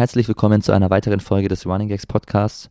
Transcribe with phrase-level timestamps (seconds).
[0.00, 2.70] herzlich willkommen zu einer weiteren Folge des Running Gags Podcasts.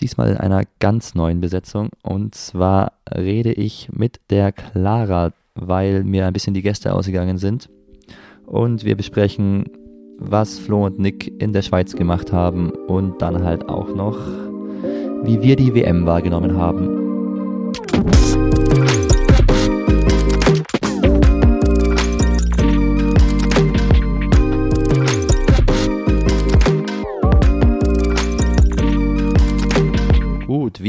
[0.00, 1.88] Diesmal in einer ganz neuen Besetzung.
[2.04, 7.68] Und zwar rede ich mit der Clara, weil mir ein bisschen die Gäste ausgegangen sind.
[8.46, 9.64] Und wir besprechen,
[10.18, 14.20] was Flo und Nick in der Schweiz gemacht haben und dann halt auch noch,
[15.24, 17.02] wie wir die WM wahrgenommen haben.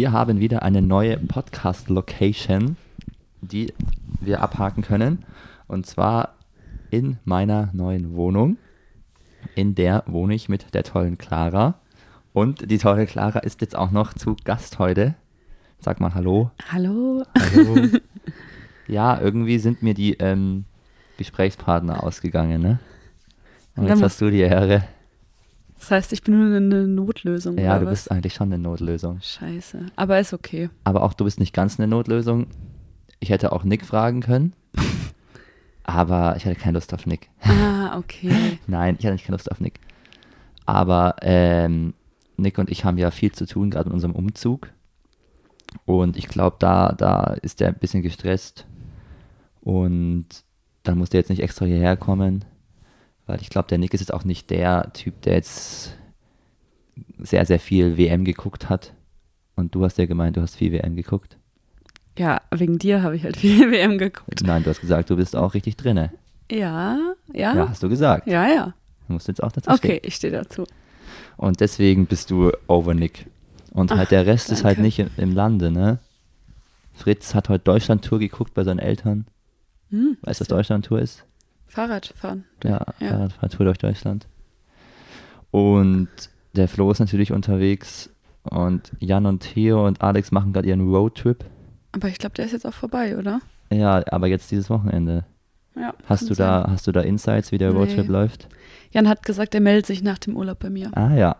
[0.03, 2.75] Wir haben wieder eine neue Podcast-Location,
[3.39, 3.71] die
[4.20, 5.23] wir abhaken können.
[5.70, 6.34] Und zwar
[6.89, 8.58] in meiner neuen Wohnung.
[9.55, 11.75] In der wohne ich mit der tollen Clara.
[12.34, 15.16] Und die tolle Clara ist jetzt auch noch zu Gast heute.
[15.80, 16.52] Sag mal Hallo.
[16.70, 17.23] Hallo.
[17.39, 17.88] Hallo.
[18.89, 20.66] ja, irgendwie sind mir die ähm,
[21.16, 22.80] Gesprächspartner ausgegangen, ne?
[23.77, 24.83] Und jetzt hast du die Ehre.
[25.84, 27.58] Das heißt, ich bin nur eine Notlösung.
[27.58, 27.92] Ja, du was?
[27.92, 29.20] bist eigentlich schon eine Notlösung.
[29.22, 29.88] Scheiße.
[29.98, 30.70] Aber ist okay.
[30.86, 32.48] Aber auch du bist nicht ganz eine Notlösung.
[33.20, 34.53] Ich hätte auch Nick fragen können.
[35.84, 37.30] Aber ich hatte keine Lust auf Nick.
[37.42, 38.59] Ah, okay.
[38.67, 39.81] Nein, ich hatte nicht keine Lust auf Nick.
[40.66, 41.94] Aber ähm,
[42.38, 44.70] Nick und ich haben ja viel zu tun, gerade in unserem Umzug.
[45.84, 48.66] Und ich glaube, da, da ist er ein bisschen gestresst.
[49.59, 50.28] Und
[50.84, 52.45] dann muss der jetzt nicht extra hierher kommen.
[53.34, 55.98] Weil ich glaube, der Nick ist jetzt auch nicht der Typ, der jetzt
[57.17, 58.94] sehr, sehr viel WM geguckt hat.
[59.56, 61.38] Und du hast ja gemeint, du hast viel WM geguckt.
[62.16, 64.44] Ja, wegen dir habe ich halt viel WM geguckt.
[64.44, 66.12] Nein, du hast gesagt, du bist auch richtig drinne.
[66.52, 67.56] Ja, ja.
[67.56, 68.28] Ja, hast du gesagt.
[68.28, 68.75] Ja, ja.
[69.08, 70.02] Du musst jetzt auch dazu Okay, stehen.
[70.03, 70.66] ich stehe dazu.
[71.36, 73.25] Und deswegen bist du over Nick.
[73.72, 74.81] Und halt Ach, der Rest ist halt danke.
[74.84, 75.97] nicht im, im Lande, ne?
[76.94, 79.25] Fritz hat heute Deutschland-Tour geguckt bei seinen Eltern.
[79.90, 81.25] Hm, Weißt du, was Deutschland-Tour ist?
[81.73, 82.45] Fahrradfahren.
[82.63, 83.09] Ja, Ja.
[83.09, 84.27] Fahrradfahrtour durch Deutschland.
[85.52, 86.09] Und
[86.55, 88.09] der Flo ist natürlich unterwegs.
[88.43, 91.45] Und Jan und Theo und Alex machen gerade ihren Roadtrip.
[91.94, 93.39] Aber ich glaube, der ist jetzt auch vorbei, oder?
[93.72, 95.25] Ja, aber jetzt dieses Wochenende.
[95.75, 95.94] Ja.
[96.07, 96.47] Hast du sein.
[96.47, 97.78] da, hast du da Insights, wie der Nee.
[97.78, 98.47] Roadtrip läuft?
[98.91, 100.91] Jan hat gesagt, er meldet sich nach dem Urlaub bei mir.
[100.95, 101.38] Ah ja.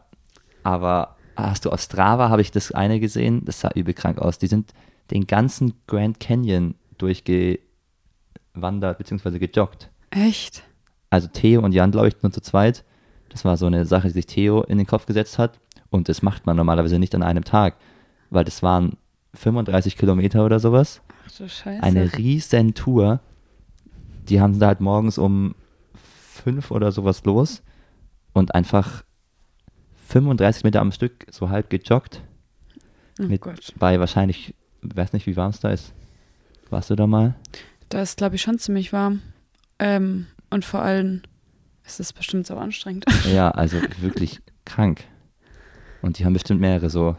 [0.64, 4.40] Aber hast du aus Strava, habe ich das eine gesehen, das sah übel krank aus.
[4.40, 4.74] Die sind
[5.12, 9.40] den ganzen Grand Canyon durchgewandert bzw.
[9.40, 9.90] gejoggt.
[10.16, 10.64] Echt?
[11.10, 12.84] Also Theo und Jan, glaube ich, nur zu zweit.
[13.30, 15.60] Das war so eine Sache, die sich Theo in den Kopf gesetzt hat.
[15.90, 17.76] Und das macht man normalerweise nicht an einem Tag,
[18.30, 18.98] weil das waren
[19.36, 21.02] 35 Kilometer oder sowas.
[21.28, 21.82] Ach du Scheiße.
[21.84, 23.20] Eine riesen Tour.
[24.30, 25.56] Die haben da halt morgens um
[25.94, 27.62] fünf oder sowas los
[28.34, 29.04] und einfach
[30.08, 32.22] 35 Meter am Stück so halb gejoggt.
[33.20, 33.74] oh mit- Gott.
[33.78, 34.54] Bei wahrscheinlich,
[34.84, 35.94] ich weiß nicht, wie warm es da ist.
[36.70, 37.36] Warst du da mal?
[37.90, 39.22] Da ist, glaube ich, schon ziemlich warm.
[39.86, 41.22] Ähm, und vor allem
[41.86, 43.06] ist es bestimmt so anstrengend.
[43.34, 45.04] Ja, also wirklich krank.
[46.02, 47.16] Und die haben bestimmt mehrere so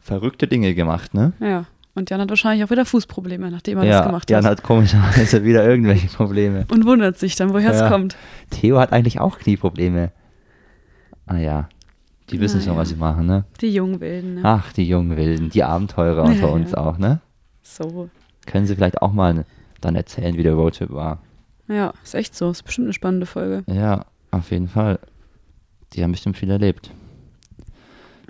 [0.00, 1.32] verrückte Dinge gemacht, ne?
[1.40, 1.66] ja.
[1.94, 4.52] Und Jan hat wahrscheinlich auch wieder Fußprobleme, nachdem er ja, das gemacht Jan hat.
[4.52, 6.64] hat komischerweise wieder irgendwelche Probleme.
[6.72, 7.84] Und wundert sich dann, woher Ja.
[7.84, 8.16] es kommt.
[8.48, 10.10] Theo hat eigentlich auch Knieprobleme.
[11.26, 11.68] Ah ja,
[12.30, 13.44] die wissen Ah schon, was sie machen, ne?
[13.60, 14.40] Die Jungwilden, ne?
[14.42, 17.20] Ach, die jungen Wilden, die Abenteurer unter Ja, uns auch, ne?
[17.62, 18.08] So.
[18.46, 19.44] Können sie vielleicht auch mal
[19.82, 21.18] dann erzählen, wie der Roadtrip war.
[21.68, 22.50] Ja, ist echt so.
[22.50, 23.64] Ist bestimmt eine spannende Folge.
[23.72, 24.98] Ja, auf jeden Fall.
[25.92, 26.90] Die haben bestimmt viel erlebt.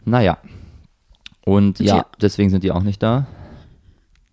[0.04, 0.38] Naja.
[1.44, 2.06] Und ja, Tja.
[2.20, 3.26] deswegen sind die auch nicht da.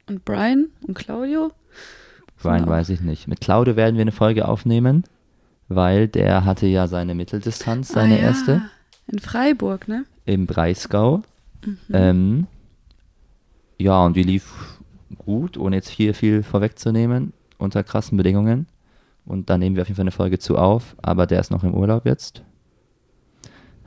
[0.08, 1.52] Und Brian und Claudio?
[2.42, 2.72] Brian Genau.
[2.72, 3.28] weiß ich nicht.
[3.28, 5.04] Mit Claudio werden wir eine Folge aufnehmen,
[5.68, 8.24] weil der hatte ja seine Mitteldistanz, seine ah, ja.
[8.24, 8.62] erste,
[9.08, 10.06] In Freiburg, ne?
[10.26, 11.22] im Breisgau.
[11.66, 11.78] Mhm.
[11.94, 12.48] Ähm,
[13.78, 14.80] ja, und die lief
[15.18, 18.68] gut, ohne jetzt hier viel vorwegzunehmen, unter krassen Bedingungen.
[19.30, 21.64] Und da nehmen wir auf jeden Fall eine Folge zu auf, aber der ist noch
[21.64, 22.42] im Urlaub jetzt.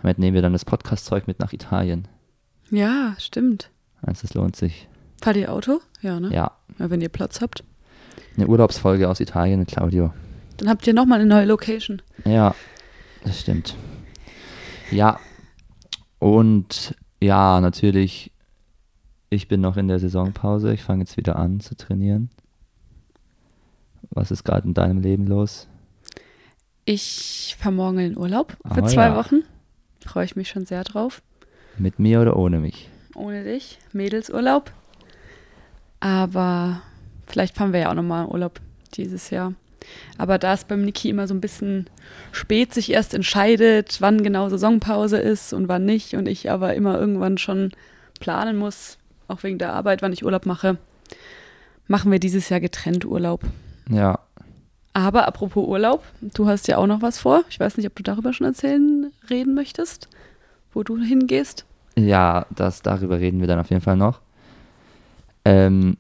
[0.01, 2.07] Damit nehmen wir dann das Podcast-Zeug mit nach Italien.
[2.71, 3.71] Ja, stimmt.
[4.01, 4.89] Also es lohnt sich.
[5.21, 5.81] Fahrt ihr Auto?
[6.01, 6.33] Ja, ne?
[6.33, 7.65] Ja, Ja, wenn ihr Platz habt.
[8.37, 10.13] eine Urlaubsfolge aus Italien mit Claudio.
[10.59, 12.03] Dann habt ihr nochmal eine neue Location.
[12.25, 12.55] Ja,
[13.25, 13.75] das stimmt.
[14.93, 15.19] Ja,
[16.21, 18.31] und ja, natürlich,
[19.29, 20.73] ich bin noch in der Saisonpause.
[20.73, 22.31] Ich fange jetzt wieder an zu trainieren.
[24.15, 25.69] Was ist gerade in deinem Leben los?
[26.85, 29.17] Ich fahre morgen in den Urlaub für Ah, zwei ja.
[29.17, 29.43] Wochen.
[30.05, 31.23] Freue ich mich schon sehr drauf.
[31.79, 32.91] Mit mir oder ohne mich?
[33.15, 33.79] Ohne dich.
[33.93, 34.73] Mädelsurlaub.
[36.01, 36.83] Aber
[37.27, 38.61] vielleicht fahren wir ja auch nochmal in Urlaub
[38.95, 39.55] dieses Jahr.
[40.19, 41.89] Aber da es beim Niki immer so ein bisschen
[42.31, 46.99] spät sich erst entscheidet, wann genau Saisonpause ist und wann nicht, und ich aber immer
[46.99, 47.73] irgendwann schon
[48.21, 48.99] planen muss,
[49.29, 50.79] auch wegen der Arbeit, wann ich Urlaub mache,
[51.89, 53.43] machen wir dieses Jahr getrennt Urlaub.
[53.93, 54.19] Ja.
[54.95, 57.45] Aber apropos Urlaub, du hast ja auch noch was vor.
[57.49, 60.09] Ich weiß nicht, ob du darüber schon erzählen, reden möchtest,
[60.73, 61.65] wo du hingehst.
[61.97, 64.21] Ja, das, darüber reden wir dann auf jeden Fall noch.
[65.45, 65.97] Ähm,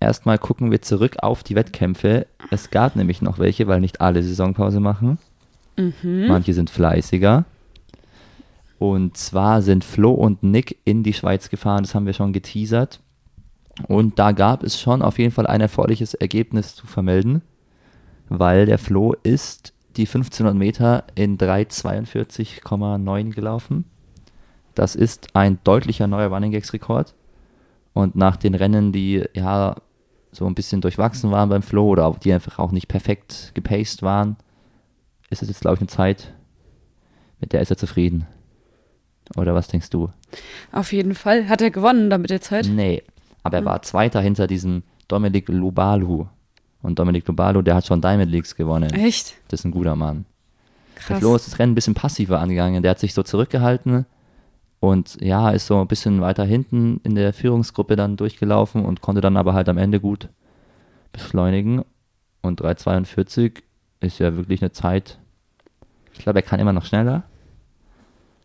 [0.00, 2.26] erstmal gucken wir zurück auf die Wettkämpfe.
[2.50, 5.18] Es gab nämlich noch welche, weil nicht alle Saisonpause machen.
[5.76, 6.26] Mhm.
[6.28, 7.44] Manche sind fleißiger.
[8.78, 13.00] Und zwar sind Flo und Nick in die Schweiz gefahren, das haben wir schon geteasert.
[13.88, 17.42] Und da gab es schon auf jeden Fall ein erfreuliches Ergebnis zu vermelden,
[18.28, 23.84] weil der Flo ist die 1500 Meter in 3,42,9 gelaufen.
[24.74, 27.14] Das ist ein deutlicher neuer Running Gags Rekord.
[27.92, 29.76] Und nach den Rennen, die ja
[30.32, 34.36] so ein bisschen durchwachsen waren beim Flo oder die einfach auch nicht perfekt gepaced waren,
[35.30, 36.34] ist es jetzt, glaube ich, eine Zeit,
[37.40, 38.26] mit der ist er zufrieden.
[39.36, 40.10] Oder was denkst du?
[40.72, 41.48] Auf jeden Fall.
[41.48, 42.66] Hat er gewonnen damit der Zeit?
[42.66, 43.02] Nee,
[43.44, 46.26] aber er war Zweiter hinter diesem Dominik Lubalu.
[46.82, 48.90] Und Dominik Lubalu, der hat schon Diamond Leagues gewonnen.
[48.92, 49.34] Echt?
[49.48, 50.24] Das ist ein guter Mann.
[50.96, 51.18] Der Krass.
[51.20, 52.82] Flo ist das Rennen ein bisschen passiver angegangen.
[52.82, 54.06] Der hat sich so zurückgehalten
[54.80, 59.20] und ja, ist so ein bisschen weiter hinten in der Führungsgruppe dann durchgelaufen und konnte
[59.20, 60.28] dann aber halt am Ende gut
[61.12, 61.84] beschleunigen.
[62.42, 63.62] Und 3,42
[64.00, 65.18] ist ja wirklich eine Zeit.
[66.12, 67.24] Ich glaube, er kann immer noch schneller.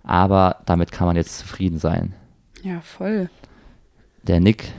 [0.03, 2.13] Aber damit kann man jetzt zufrieden sein.
[2.63, 3.29] Ja, voll.
[4.23, 4.71] Der Nick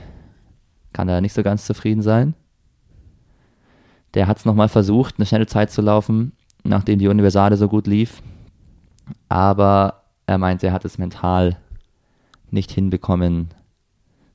[0.93, 2.33] kann da nicht so ganz zufrieden sein.
[4.13, 6.33] Der hat es nochmal versucht, eine schnelle Zeit zu laufen,
[6.63, 8.21] nachdem die Universale so gut lief.
[9.29, 11.57] Aber er meinte, er hat es mental
[12.49, 13.49] nicht hinbekommen,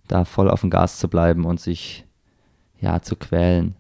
[0.08, 2.05] da voll auf dem Gas zu bleiben und sich
[2.81, 3.75] ja zu quälen.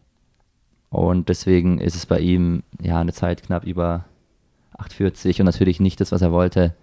[0.90, 4.04] Und deswegen ist es bei ihm ja eine Zeit knapp über
[4.78, 6.74] 8,40 und natürlich nicht das, was er wollte.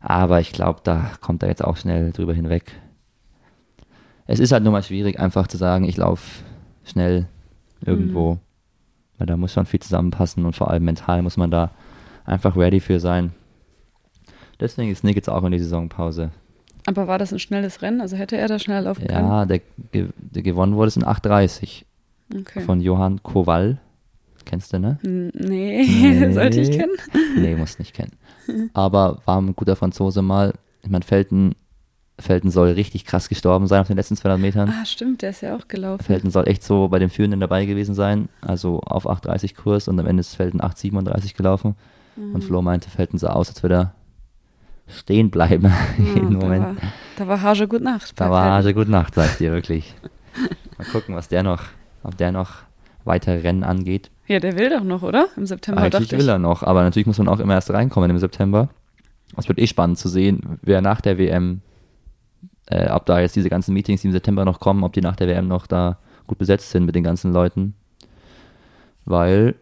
[0.00, 2.72] Aber ich glaube, da kommt er jetzt auch schnell drüber hinweg.
[4.26, 6.42] Es ist halt nur mal schwierig, einfach zu sagen, ich laufe
[6.84, 7.26] schnell
[7.84, 8.38] irgendwo.
[9.18, 11.70] Weil da muss schon viel zusammenpassen und vor allem mental muss man da
[12.24, 13.32] einfach ready für sein.
[14.60, 16.30] Deswegen ist Nick jetzt auch in die Saisonpause.
[16.86, 18.00] Aber war das ein schnelles Rennen?
[18.00, 19.26] Also hätte er da schneller laufen können?
[19.28, 19.60] Ja, der,
[19.92, 21.84] der gewonnen wurde es in 8,30
[22.34, 22.60] Okay.
[22.60, 23.78] von Johann Kowal.
[24.44, 24.98] Kennst du, ne?
[25.02, 25.32] Nee,
[25.86, 26.32] Nee.
[26.32, 26.92] sollte ich kennen.
[27.36, 28.12] Nee, musst nicht kennen.
[28.72, 30.54] Aber war ein guter Franzose mal.
[30.82, 31.54] Ich meine, Felten,
[32.22, 34.68] Felten soll richtig krass gestorben sein auf den letzten 200 Metern.
[34.70, 36.02] Ah, stimmt, der ist ja auch gelaufen.
[36.02, 38.28] Felten soll echt so bei den Führenden dabei gewesen sein.
[38.40, 41.74] Also auf 8,30 Kurs und am Ende ist Felten 8,37 gelaufen.
[42.16, 42.34] Mhm.
[42.34, 43.94] Und Flo meinte, Felten sah aus, als würde er
[44.86, 45.64] stehen bleiben.
[45.98, 46.64] Ja, jeden da, Moment.
[46.64, 46.76] war,
[47.16, 48.12] da war Hage gut Nacht.
[48.16, 48.44] Da war.
[48.44, 49.94] Hage Gute Nacht, sag ich dir wirklich.
[50.78, 51.62] Mal gucken, was der noch,
[52.02, 52.50] ob der noch
[53.04, 54.10] weitere Rennen angeht.
[54.26, 55.26] Ja, der will doch noch, oder?
[55.36, 56.30] Im September Eigentlich dachte will ich.
[56.30, 58.68] er noch, aber natürlich muss man auch immer erst reinkommen im September.
[59.36, 61.62] Es wird eh spannend zu sehen, wer nach der WM,
[62.66, 65.16] äh, ob da jetzt diese ganzen Meetings, die im September noch kommen, ob die nach
[65.16, 67.74] der WM noch da gut besetzt sind mit den ganzen Leuten.
[69.04, 69.54] Weil,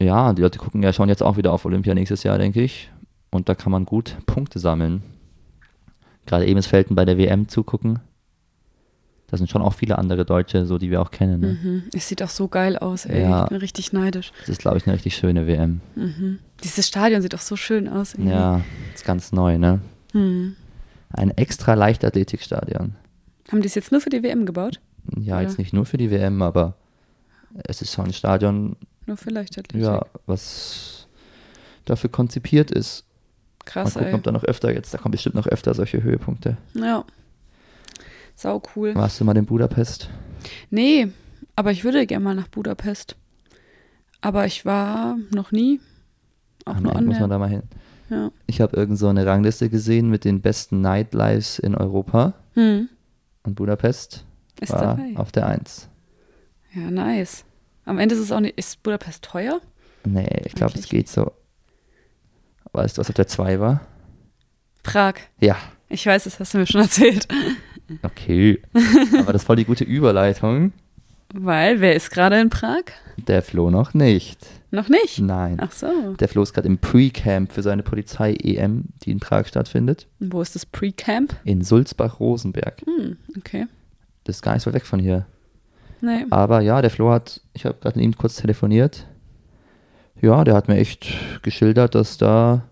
[0.00, 2.90] ja, die Leute gucken ja schon jetzt auch wieder auf Olympia nächstes Jahr, denke ich.
[3.30, 5.02] Und da kann man gut Punkte sammeln.
[6.24, 8.00] Gerade eben ist Felten bei der WM zugucken.
[9.28, 11.40] Da sind schon auch viele andere Deutsche, so die wir auch kennen.
[11.40, 11.58] Ne?
[11.60, 11.82] Mhm.
[11.92, 13.22] Es sieht auch so geil aus, ey.
[13.22, 13.42] Ja.
[13.44, 14.32] Ich bin richtig neidisch.
[14.40, 15.80] Das ist, glaube ich, eine richtig schöne WM.
[15.96, 16.38] Mhm.
[16.62, 18.14] Dieses Stadion sieht auch so schön aus.
[18.14, 18.30] irgendwie.
[18.30, 18.60] Ja,
[18.94, 19.80] ist ganz neu, ne?
[20.12, 20.54] Mhm.
[21.10, 22.94] Ein extra Leichtathletikstadion.
[23.50, 24.80] Haben die es jetzt nur für die WM gebaut?
[25.18, 25.42] Ja, Ja.
[25.42, 26.74] jetzt nicht nur für die WM, aber
[27.64, 28.76] es ist schon ein Stadion,
[29.06, 29.80] Nur für Leichtathletik.
[29.86, 31.06] ja, was
[31.84, 33.04] dafür konzipiert ist.
[33.60, 34.14] Mal Krass, gucken, ey.
[34.14, 36.56] ob da noch öfter jetzt, da kommen bestimmt noch öfter solche Höhepunkte.
[36.74, 37.04] Ja.
[38.34, 38.94] Sau cool.
[38.94, 40.10] Warst du mal in Budapest?
[40.70, 41.08] Nee,
[41.56, 43.16] aber ich würde gerne mal nach Budapest.
[44.20, 45.80] Aber ich war noch nie.
[46.64, 47.62] Auch Ah, nur nee, an muss man da mal hin.
[48.10, 48.30] Ja.
[48.46, 52.88] Ich habe irgend so eine Rangliste gesehen mit den besten Nightlives in Europa Hm.
[53.44, 54.24] und Budapest
[54.60, 55.12] Ist war dabei.
[55.16, 55.88] auf der 1.
[56.74, 57.44] Ja, nice.
[57.84, 58.58] Am Ende ist es auch nicht.
[58.58, 59.60] Ist Budapest teuer?
[60.04, 61.32] Nee, ich glaube, es geht so.
[62.72, 63.80] Weißt du, was auf der 2 war?
[64.82, 65.14] Prag.
[65.40, 65.56] Ja,
[65.88, 67.26] Ich weiß, das hast du mir schon erzählt.
[68.02, 68.60] okay.
[69.18, 70.72] Aber das ist voll die gute Überleitung.
[71.34, 72.82] Weil, wer ist gerade in Prag?
[73.16, 74.46] Der Flo noch nicht.
[74.76, 75.20] Noch nicht.
[75.20, 75.56] Nein.
[75.58, 75.86] Ach so.
[76.20, 80.06] Der Flo ist gerade im Pre-Camp für seine Polizei-EM, die in Prag stattfindet.
[80.20, 81.34] Und Wo ist das Pre-Camp?
[81.44, 82.82] In Sulzbach-Rosenberg.
[82.84, 83.66] Hm, okay.
[84.24, 85.24] Das ist gar nicht so weit weg von hier.
[86.02, 86.26] Nee.
[86.28, 89.06] Aber ja, der Flo hat, ich habe gerade mit ihm kurz telefoniert.
[90.20, 91.08] Ja, der hat mir echt
[91.42, 92.64] geschildert, dass da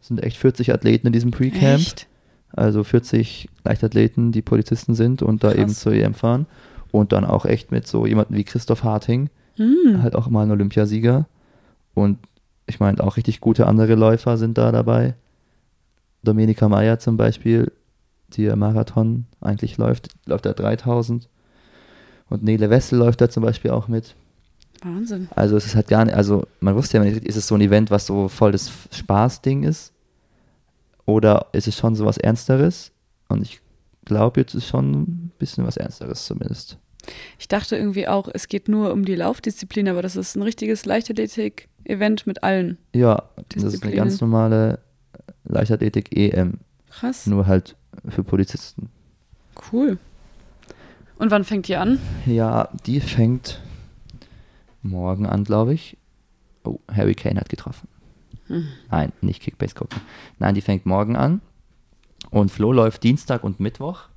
[0.00, 1.78] sind echt 40 Athleten in diesem Pre-Camp.
[1.80, 2.06] Echt?
[2.52, 5.58] Also 40 Leichtathleten, die Polizisten sind und da Krass.
[5.60, 6.46] eben zur EM fahren.
[6.90, 10.02] Und dann auch echt mit so jemandem wie Christoph Harting, Hm.
[10.02, 11.26] halt auch mal ein Olympiasieger.
[11.94, 12.18] Und
[12.66, 15.14] ich meine, auch richtig gute andere Läufer sind da dabei.
[16.22, 17.72] Dominika Meyer zum Beispiel,
[18.34, 21.28] die ja Marathon eigentlich läuft, läuft da 3000.
[22.28, 24.14] Und Nele Wessel läuft da zum Beispiel auch mit.
[24.82, 25.28] Wahnsinn.
[25.34, 27.60] Also es ist halt gar nicht, also man wusste ja nicht, ist es so ein
[27.60, 29.92] Event, was so voll das Spaßding ist?
[31.06, 32.92] Oder ist es schon so was Ernsteres?
[33.28, 33.60] Und ich
[34.04, 36.78] glaube, jetzt ist schon ein bisschen was Ernsteres zumindest.
[37.38, 40.84] Ich dachte irgendwie auch, es geht nur um die Laufdisziplin, aber das ist ein richtiges
[40.84, 42.78] Leichtathletik-Event mit allen.
[42.94, 44.80] Ja, das ist eine ganz normale
[45.44, 46.58] Leichtathletik-EM,
[46.90, 47.26] Krass.
[47.26, 47.76] nur halt
[48.08, 48.90] für Polizisten.
[49.72, 49.98] Cool.
[51.18, 51.98] Und wann fängt die an?
[52.26, 53.60] Ja, die fängt
[54.82, 55.96] morgen an, glaube ich.
[56.64, 57.88] Oh, Harry Kane hat getroffen.
[58.46, 58.66] Hm.
[58.90, 60.00] Nein, nicht Kickbase gucken.
[60.38, 61.40] Nein, die fängt morgen an.
[62.30, 64.08] Und Flo läuft Dienstag und Mittwoch.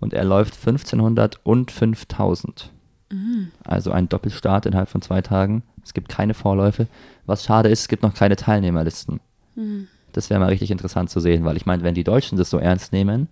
[0.00, 2.72] Und er läuft 1500 und 5000.
[3.10, 3.50] Mhm.
[3.64, 5.62] Also ein Doppelstart innerhalb von zwei Tagen.
[5.82, 6.86] Es gibt keine Vorläufe.
[7.26, 9.20] Was schade ist, es gibt noch keine Teilnehmerlisten.
[9.54, 9.88] Mhm.
[10.12, 12.58] Das wäre mal richtig interessant zu sehen, weil ich meine, wenn die Deutschen das so
[12.58, 13.28] ernst nehmen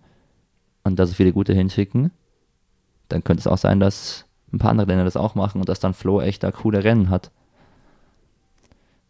[0.84, 2.10] und da so viele gute hinschicken,
[3.08, 5.80] dann könnte es auch sein, dass ein paar andere Länder das auch machen und dass
[5.80, 7.30] dann Flo echt da coole Rennen hat.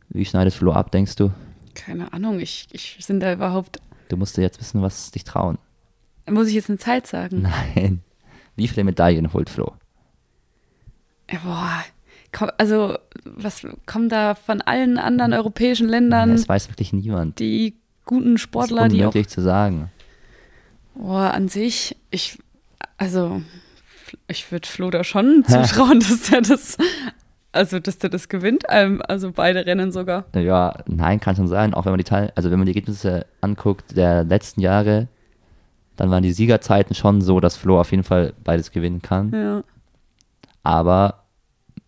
[0.08, 1.32] Wie schneidet Flo ab, denkst du?
[1.74, 3.80] Keine Ahnung, ich, ich sind da überhaupt.
[4.08, 5.58] Du musst dir jetzt wissen, was dich trauen.
[6.28, 7.42] Muss ich jetzt eine Zeit sagen?
[7.42, 8.02] Nein.
[8.56, 9.74] Wie viele Medaillen holt Flo?
[11.30, 11.84] Ja, boah.
[12.32, 17.38] Komm, also, was kommen da von allen anderen europäischen Ländern, Das weiß wirklich niemand.
[17.38, 19.00] die guten Das Sportler, ist die auch.
[19.02, 19.90] unmöglich zu sagen.
[20.94, 22.38] Boah, an sich, ich,
[22.98, 23.42] also,
[24.28, 26.76] ich würde Flo da schon zutrauen, dass der das,
[27.52, 30.24] also, dass der das gewinnt, ähm, also beide Rennen sogar.
[30.34, 31.72] Ja, nein, kann schon sein.
[31.74, 35.08] Auch wenn man die Teil, also wenn man die Ergebnisse anguckt der letzten Jahre,
[35.96, 39.32] dann waren die Siegerzeiten schon so, dass Flo auf jeden Fall beides gewinnen kann.
[39.32, 39.64] Ja.
[40.62, 41.24] Aber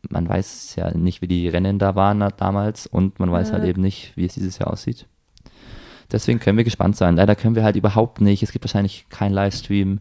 [0.08, 3.54] man weiß ja nicht, wie die Rennen da waren damals und man weiß Ja.
[3.54, 5.06] halt eben nicht, wie es dieses Jahr aussieht.
[6.10, 7.16] Deswegen können wir gespannt sein.
[7.16, 8.42] Leider können wir halt überhaupt nicht.
[8.42, 10.00] Es gibt wahrscheinlich keinen Livestream.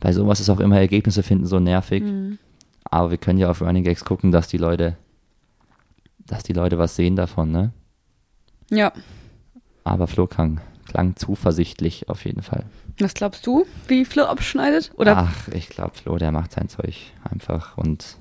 [0.00, 2.02] Bei sowas ist auch immer Ergebnisse finden so nervig.
[2.02, 2.38] Mhm.
[2.84, 4.96] Aber wir können ja auf Running Gags gucken, dass die Leute,
[6.26, 7.72] dass die Leute was sehen davon, ne?
[8.70, 8.92] Ja.
[9.82, 10.60] Aber Flo klang,
[10.94, 12.64] klang zuversichtlich auf jeden Fall.
[13.00, 14.92] Was glaubst du, wie Flo abschneidet?
[14.96, 15.16] Oder?
[15.18, 16.94] Ach, ich glaube, Flo, der macht sein Zeug
[17.28, 17.76] einfach.
[17.76, 18.16] Und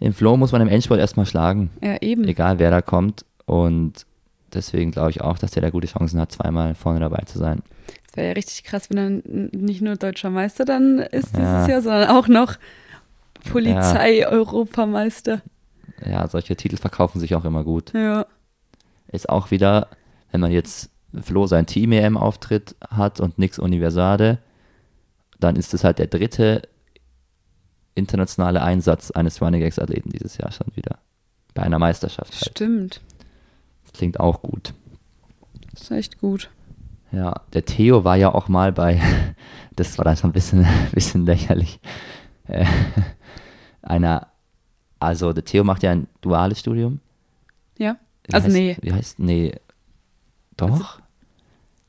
[0.00, 2.24] im Flo muss man im Endspurt erstmal schlagen, Ja, eben.
[2.24, 3.26] egal wer da kommt.
[3.44, 4.06] Und
[4.54, 7.62] deswegen glaube ich auch, dass der da gute Chancen hat, zweimal vorne dabei zu sein.
[8.10, 9.10] Es wäre ja richtig krass, wenn er
[9.54, 11.68] nicht nur deutscher Meister dann ist dieses Ja.
[11.68, 12.54] Jahr, sondern auch noch
[13.50, 15.42] Polizei-Europameister.
[16.06, 17.92] Ja, solche Titel verkaufen sich auch immer gut.
[17.92, 18.24] Ja.
[19.12, 19.88] Ist auch wieder,
[20.32, 20.90] wenn man jetzt
[21.22, 24.38] Flo sein Team-EM-Auftritt hat und nix Universade,
[25.40, 26.62] dann ist es halt der dritte
[27.94, 30.98] internationale Einsatz eines Running Gags-Athleten dieses Jahr schon wieder.
[31.54, 32.50] Bei einer Meisterschaft halt.
[32.50, 33.00] Stimmt.
[33.92, 34.74] Klingt auch gut.
[35.72, 36.50] Das ist echt gut.
[37.10, 39.00] Ja, der Theo war ja auch mal bei,
[39.76, 41.80] das war dann schon ein bisschen, bisschen lächerlich,
[42.46, 42.66] äh,
[43.82, 44.28] einer,
[44.98, 47.00] also der Theo macht ja ein duales Studium.
[47.78, 47.96] Ja.
[48.24, 48.76] Wie Also heißt, nee.
[48.82, 49.54] Wie heißt, nee,
[50.58, 51.00] doch?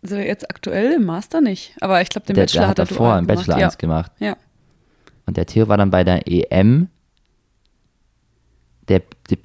[0.01, 1.75] Also jetzt aktuell im Master nicht.
[1.81, 3.63] Aber ich glaube, den der, Bachelor der hat er davor im Bachelor gemacht.
[3.63, 4.11] 1 gemacht.
[4.19, 4.27] Ja.
[4.27, 4.37] ja.
[5.25, 6.87] Und der Theo war dann bei der EM
[8.87, 9.37] der, der,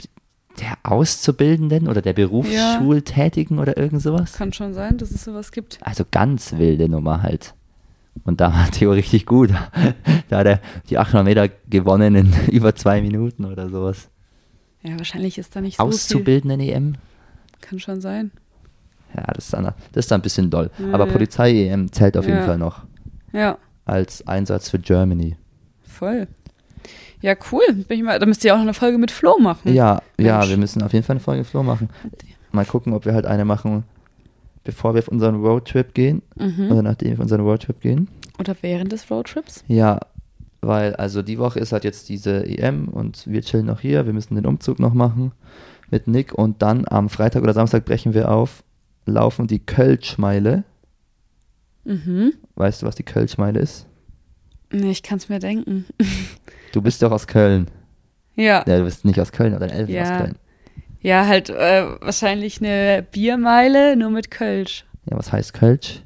[0.61, 4.33] der Auszubildenden oder der Berufsschultätigen oder irgend sowas.
[4.35, 5.79] Kann schon sein, dass es sowas gibt.
[5.83, 7.55] Also ganz wilde Nummer halt.
[8.25, 9.51] Und da war Theo richtig gut.
[10.31, 14.09] Da hat er die 800 Meter gewonnen in über zwei Minuten oder sowas.
[14.83, 15.95] Ja, wahrscheinlich ist da nicht so viel.
[15.95, 16.95] Auszubildenden EM?
[17.61, 18.31] Kann schon sein.
[19.17, 20.71] Ja, das ist dann, das ist dann ein bisschen doll.
[20.79, 21.13] Ja, Aber ja.
[21.13, 22.45] Polizei-EM zählt auf jeden Ja.
[22.47, 22.83] Fall noch
[23.33, 25.37] Ja, als Einsatz für Germany.
[25.83, 26.27] voll.
[27.21, 27.63] Ja, cool.
[27.89, 29.73] Bin ich mal, da müsst ihr auch noch eine Folge mit Flo machen.
[29.73, 30.51] Ja, ja, Mensch.
[30.51, 31.89] wir müssen auf jeden Fall eine Folge Flo machen.
[32.53, 33.85] Mal gucken, ob wir halt eine machen,
[34.63, 36.21] bevor wir auf unseren Roadtrip gehen.
[36.37, 36.71] Mhm.
[36.71, 38.09] Oder nachdem wir auf unseren Roadtrip gehen.
[38.39, 39.65] Oder während des Roadtrips.
[39.69, 40.01] Ja,
[40.61, 44.05] weil also die Woche ist halt jetzt diese EM und wir chillen noch hier.
[44.05, 45.33] Wir müssen den Umzug noch machen
[45.91, 48.63] mit Nick und dann am Freitag oder Samstag brechen wir auf,
[49.07, 50.65] laufen die Kölschmeile.
[51.85, 52.33] Mhm.
[52.55, 53.87] Weißt du, was die Kölschmeile ist?
[54.73, 55.87] Nee, ich kann es mir denken.
[56.73, 57.69] Du bist doch aus Köln.
[58.35, 58.65] Ja.
[58.67, 60.03] Ja, du bist nicht aus Köln, aber deine Eltern Ja.
[60.03, 60.39] aus Köln.
[61.03, 64.85] Ja, halt äh, wahrscheinlich eine Biermeile, nur mit Kölsch.
[65.09, 66.03] Ja, was heißt Kölsch?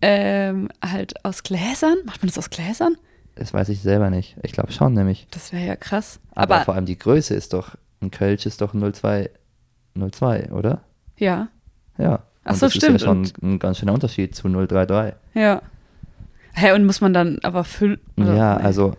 [0.00, 1.98] Ähm, halt aus Gläsern?
[2.04, 2.96] Macht man das aus Gläsern?
[3.36, 4.36] Das weiß ich selber nicht.
[4.42, 5.28] Ich glaube schon, nämlich.
[5.30, 6.18] Das wäre ja krass.
[6.34, 9.30] Aber, Aber, vor allem die Größe ist doch, ein Kölsch ist doch ein 02,
[10.10, 10.82] 02, oder?
[11.16, 11.46] ja,
[11.98, 12.22] Ja.
[12.44, 12.96] Ach und so, das stimmt.
[12.96, 15.14] ist ja schon ein ganz schöner Unterschied zu 033.
[15.34, 15.62] ja.
[16.54, 17.98] Hä, und muss man dann aber füllen?
[18.16, 18.94] Ja, also,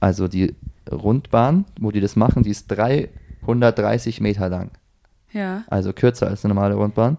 [0.00, 0.56] also die
[0.90, 4.72] Rundbahn, wo die das machen, die ist 330 Meter lang.
[5.32, 5.62] Ja.
[5.68, 7.16] Also kürzer als eine normale Rundbahn.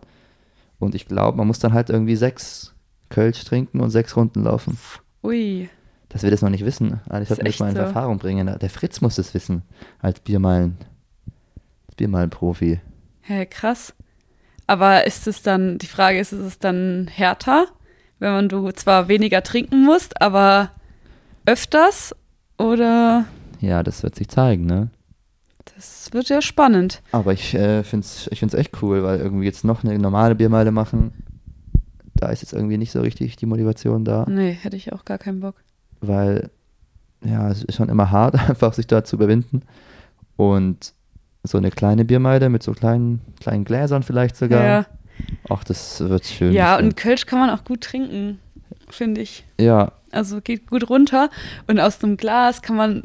[0.79, 2.75] Und ich glaube, man muss dann halt irgendwie sechs
[3.09, 4.77] Kölsch trinken und sechs Runden laufen.
[5.23, 5.69] Ui.
[6.09, 6.99] dass wir das noch nicht wissen.
[7.07, 7.81] Sollten wir das echt mal in so.
[7.81, 8.53] Erfahrung bringen.
[8.59, 9.61] Der Fritz muss das wissen,
[9.99, 10.77] als Biermalen,
[11.87, 12.79] als Biermalen-Profi.
[13.21, 13.93] Hä, krass.
[14.67, 17.67] Aber ist es dann, die Frage ist, ist es dann härter,
[18.19, 20.71] wenn man du zwar weniger trinken musst, aber
[21.45, 22.13] öfters?
[22.57, 23.25] Oder
[23.61, 24.89] Ja, das wird sich zeigen, ne?
[25.75, 27.01] das wird ja spannend.
[27.11, 30.33] Aber ich äh, finde es ich find's echt cool, weil irgendwie jetzt noch eine normale
[30.35, 31.11] Biermeile machen,
[32.15, 35.17] da ist jetzt irgendwie nicht so richtig die Motivation da, Nee, hätte ich auch gar
[35.17, 35.55] keinen Bock.
[36.01, 36.49] weil
[37.23, 39.61] ja, es ist schon immer hart, einfach sich da zu überwinden.
[40.35, 40.93] Und
[41.47, 44.63] so eine kleine Biermeile mit so kleinen, kleinen Gläsern vielleicht sogar.
[44.65, 44.85] Ja,
[45.49, 46.53] Ach, das wird schön.
[46.53, 48.39] ja und Kölsch kann man auch gut trinken,
[48.89, 49.45] finde ich.
[49.59, 51.29] ja, Also geht gut runter.
[51.67, 53.03] Und aus einem Glas kann man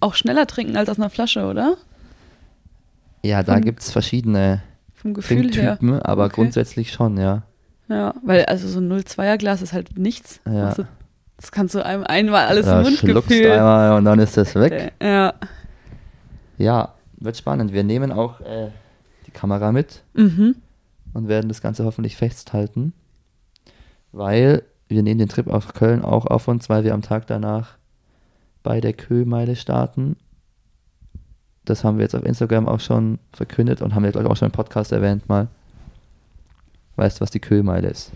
[0.00, 1.76] auch schneller trinken als aus einer Flasche, oder?
[3.24, 4.62] ja, da gibt es verschiedene
[4.94, 5.76] Vom Gefühl her.
[5.78, 6.34] Trinktypen, aber Okay.
[6.34, 7.42] grundsätzlich schon, ja.
[7.88, 10.40] Ja, weil also so ein 0,2er Glas ist halt nichts.
[10.46, 10.68] Ja.
[10.68, 10.84] Also,
[11.36, 14.92] das kannst du einem einmal alles da im Mund einmal und dann ist das weg.
[15.02, 15.34] Ja.
[16.58, 17.72] Ja, wird spannend.
[17.72, 18.70] Wir nehmen auch äh,
[19.26, 20.56] die Kamera mit Mhm.
[21.14, 22.92] und werden das Ganze hoffentlich festhalten,
[24.12, 27.76] weil wir nehmen den Trip auf Köln auch auf uns, weil wir am Tag danach
[28.62, 30.16] bei der Köhmeile starten.
[31.64, 34.52] Das haben wir jetzt auf Instagram auch schon verkündet und haben ich, auch schon im
[34.52, 35.48] Podcast erwähnt mal.
[36.96, 38.10] Weißt du, was die Köhmeile ist?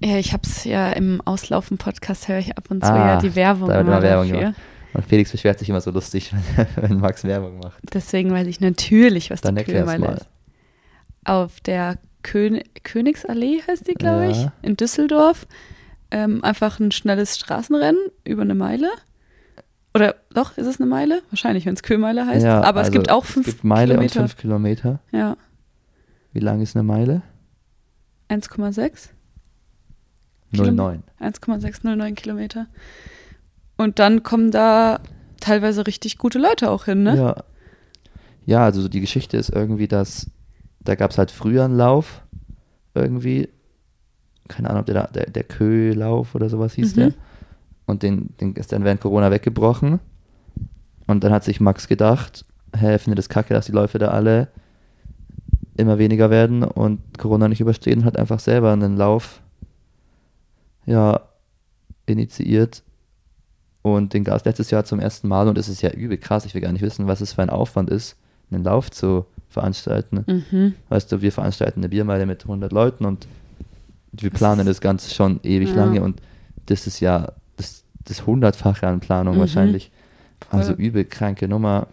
[0.00, 3.68] Ja, ich hab's ja im Auslaufen-Podcast, höre ich ab und zu Ah, ja die Werbung
[3.68, 4.40] da wird immer Werbung dafür.
[4.40, 4.60] gemacht.
[4.94, 6.32] Und Felix beschwert sich immer so lustig,
[6.76, 7.78] wenn, Max Werbung macht.
[7.92, 10.14] Deswegen weiß ich natürlich, was Dann die Kühlmeile mal.
[10.14, 10.28] ist.
[11.24, 14.30] Auf der Kön Königsallee heißt die, glaube Ja.
[14.30, 15.46] ich, in Düsseldorf.
[16.10, 18.88] Ähm, einfach ein schnelles Straßenrennen über eine Meile.
[19.94, 21.22] Oder doch, ist es eine Meile?
[21.30, 22.44] Wahrscheinlich, wenn es Köhmeile heißt.
[22.46, 24.20] Ja, Aber es also gibt auch fünf Es gibt Meile Kilometer.
[24.22, 25.00] und fünf Kilometer.
[25.12, 25.36] Ja,
[26.32, 27.22] Wie lang ist eine Meile?
[28.30, 29.10] 1,6.
[30.52, 30.82] Kilometer.
[30.82, 31.00] 0,9.
[31.20, 32.66] 1,609 Kilometer.
[33.78, 35.00] Und dann kommen da
[35.40, 37.16] teilweise richtig gute Leute auch hin, ne?
[37.16, 37.36] Ja.
[38.44, 40.30] Ja, also so die Geschichte ist irgendwie, dass
[40.80, 42.22] da gab es halt früher einen Lauf
[42.94, 43.48] irgendwie.
[44.48, 47.00] Keine Ahnung, ob der, da- der, der Köhlauf oder sowas hieß Mhm.
[47.00, 47.12] der.
[47.86, 50.00] Und den, den ist dann während Corona weggebrochen.
[51.06, 52.44] Und dann hat sich Max gedacht,
[52.76, 54.48] hä, findet es kacke, dass die Läufe da alle
[55.76, 59.40] immer weniger werden und Corona nicht überstehen und hat einfach selber einen Lauf
[60.86, 61.20] ja,
[62.06, 62.82] initiiert.
[63.96, 66.44] Und den gab es letztes Jahr zum ersten Mal und es ist ja übel krass.
[66.44, 68.16] Ich will gar nicht wissen, was es für ein Aufwand ist,
[68.50, 70.24] einen Lauf zu veranstalten.
[70.50, 70.74] Mhm.
[70.88, 73.26] Weißt du, wir veranstalten eine Biermeile mit 100 Leuten und
[74.12, 75.76] wir planen das Ganze schon ewig Ja.
[75.76, 76.20] lange und
[76.66, 79.40] das ist ja das, das hundertfache an Planung Mhm.
[79.40, 79.90] wahrscheinlich.
[80.50, 80.84] Also Voll.
[80.84, 81.86] übel kranke Nummer.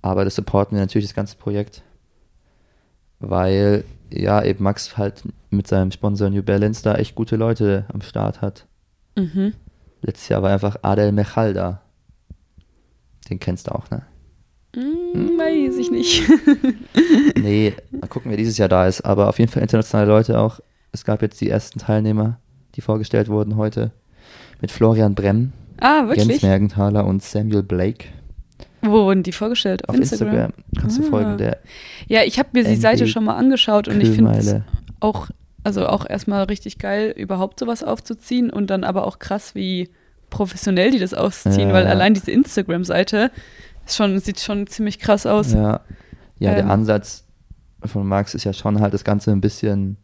[0.00, 1.82] Aber das supporten wir natürlich das ganze Projekt,
[3.20, 8.02] weil ja eben Max halt mit seinem Sponsor New Balance da echt gute Leute am
[8.02, 8.66] Start hat.
[9.16, 9.52] Mhm.
[10.02, 11.80] Letztes Jahr war einfach Adel Mechal da.
[13.30, 14.02] Den kennst du auch, ne?
[14.74, 16.22] Hm, weiß ich nicht.
[17.36, 19.00] Nee, mal gucken, wer dieses Jahr da ist.
[19.02, 20.60] Aber auf jeden Fall internationale Leute auch.
[20.92, 22.38] Es gab jetzt die ersten Teilnehmer,
[22.74, 23.90] die vorgestellt wurden heute.
[24.60, 26.42] Mit Florian Bremm, ah, Jens wirklich?
[26.42, 28.06] Mergenthaler und Samuel Blake.
[28.82, 29.88] Wo wurden die vorgestellt?
[29.88, 31.10] Auf, Auf Instagram, kannst du Ah.
[31.10, 31.38] folgen.
[31.38, 31.58] Der
[32.06, 34.64] Ja, ich habe mir die Seite schon mal angeschaut und ich finde es Kühlmeile.
[35.00, 35.28] auch,
[35.64, 39.90] also auch erstmal richtig geil, überhaupt sowas aufzuziehen und dann aber auch krass, wie
[40.30, 41.90] professionell die das ausziehen, Ja, weil ja.
[41.90, 43.30] allein diese Instagram-Seite
[43.86, 45.52] schon, sieht schon ziemlich krass aus.
[45.52, 45.80] Ja,
[46.38, 46.70] ja der Ähm.
[46.70, 47.24] Ansatz
[47.84, 49.96] von Max ist ja schon halt das Ganze ein bisschen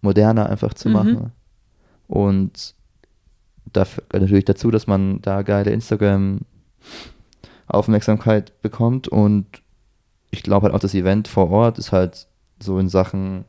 [0.00, 0.94] moderner einfach zu Mhm.
[0.94, 1.32] machen.
[2.08, 2.74] Und
[3.72, 9.08] dafür, natürlich dazu, dass man da geile Instagram-Aufmerksamkeit bekommt.
[9.08, 9.46] Und
[10.30, 12.26] ich glaube halt auch, das Event vor Ort ist halt
[12.60, 13.44] so in Sachen,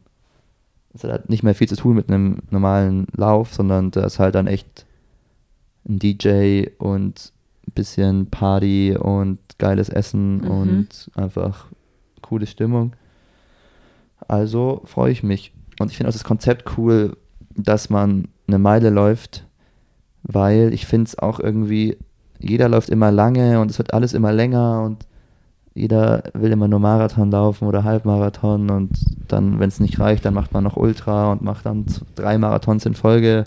[0.94, 4.20] es hat halt nicht mehr viel zu tun mit einem normalen Lauf, sondern da ist
[4.20, 4.86] halt dann echt
[5.88, 7.32] ein DJ und
[7.68, 10.48] ein bisschen Party und geiles Essen Mhm.
[10.52, 11.68] und einfach
[12.22, 12.94] coole Stimmung.
[14.28, 15.54] Also freue ich mich.
[15.80, 17.16] Und ich finde auch das Konzept cool,
[17.56, 19.46] dass man eine Meile läuft,
[20.24, 21.98] weil ich finde es auch irgendwie,
[22.40, 25.06] jeder läuft immer lange und es wird alles immer länger und
[25.80, 28.92] jeder will immer nur Marathon laufen oder Halbmarathon und
[29.28, 32.86] dann, wenn es nicht reicht, dann macht man noch Ultra und macht dann drei Marathons
[32.86, 33.46] in Folge.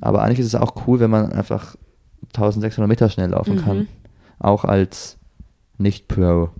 [0.00, 1.76] Aber eigentlich ist es auch cool, wenn man einfach
[2.34, 3.60] 1600 Meter schnell laufen Mhm.
[3.62, 3.88] kann.
[4.38, 5.18] Auch als
[5.78, 6.50] Nicht-Pro.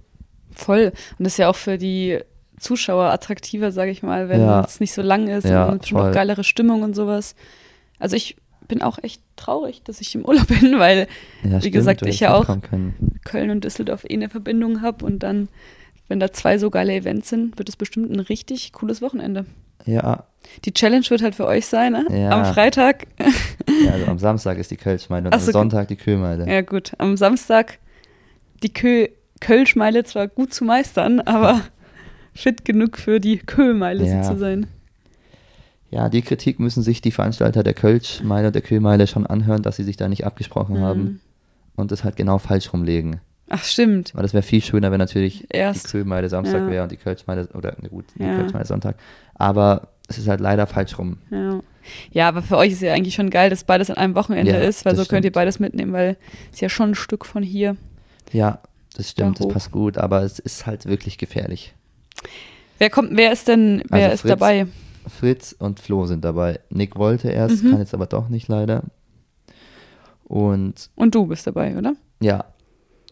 [0.52, 0.92] Voll.
[1.18, 2.18] Und das ist ja auch für die
[2.58, 4.60] Zuschauer attraktiver, sage ich mal, wenn Ja.
[4.62, 7.34] es nicht so lang ist Ja, und bestimmt auch geilere Stimmung und sowas.
[7.98, 8.36] Also ich
[8.70, 11.06] bin auch echt traurig, dass ich im Urlaub bin, weil
[11.42, 12.46] Ja, Wie gesagt, du ich ja auch.
[13.24, 15.48] Köln und Düsseldorf eh eine Verbindung habe und dann,
[16.08, 19.44] wenn da zwei so geile Events sind, wird es bestimmt ein richtig cooles Wochenende.
[19.86, 20.24] Ja,
[20.64, 22.06] Die Challenge wird halt für euch sein, ne?
[22.10, 22.30] Ja.
[22.30, 23.06] Am Freitag.
[23.90, 26.46] Also am Samstag ist die Kölschmeile und Ach so, am Sonntag die Kühlmeile.
[26.50, 26.92] Ja, gut.
[26.98, 27.78] Am Samstag
[28.62, 29.06] die Kö
[29.40, 31.62] Kölschmeile zwar gut zu meistern, aber
[32.34, 34.22] fit genug für die Köhlmeile Ja.
[34.22, 34.66] zu sein.
[35.90, 39.76] Ja, die Kritik müssen sich die Veranstalter der Kölschmeile und der Kühlmeile schon anhören, dass
[39.76, 40.82] sie sich da nicht abgesprochen Mhm.
[40.82, 41.20] haben
[41.76, 43.20] und das halt genau falsch rumlegen.
[43.48, 44.14] Ach, stimmt.
[44.14, 45.86] Weil das wäre viel schöner, wenn natürlich Erst.
[45.86, 46.70] die Kühlmeile Samstag Ja.
[46.70, 48.36] wäre und die Kölschmeile, oder ne, gut, die Ja.
[48.36, 48.94] Kölschmeile Sonntag.
[49.34, 51.18] Aber es ist halt leider falsch rum.
[51.32, 51.60] Ja.
[52.12, 54.58] ja, aber für euch ist ja eigentlich schon geil, dass beides an einem Wochenende Ja,
[54.58, 55.34] ist, weil so das könnt ihr stimmt.
[55.34, 56.16] beides mitnehmen, weil
[56.52, 57.76] es ja schon ein Stück von hier.
[58.32, 58.60] Ja,
[58.96, 61.74] das stimmt, Da das passt gut, aber es ist halt wirklich gefährlich.
[62.78, 64.66] Wer kommt, wer ist denn, wer Also ist Fritz- dabei?
[65.06, 66.60] Fritz und Flo sind dabei.
[66.70, 67.70] Nick wollte erst, Mhm.
[67.70, 68.82] kann jetzt aber doch nicht leider.
[70.24, 71.94] Und Und du bist dabei, oder?
[72.20, 72.44] ja,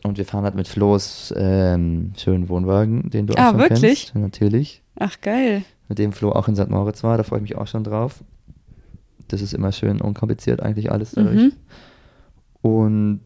[0.05, 3.81] und wir fahren halt mit Flo's ähm, schönen Wohnwagen, den du auch Ah, schon wirklich?
[4.13, 4.15] kennst.
[4.15, 4.83] Natürlich.
[4.99, 5.63] Ach, geil.
[5.89, 6.69] Mit dem Flo auch in St.
[6.71, 8.23] Moritz war, da freue ich mich auch schon drauf.
[9.27, 11.37] Das ist immer schön unkompliziert eigentlich alles dadurch.
[11.37, 11.53] Mhm.
[12.63, 13.21] Und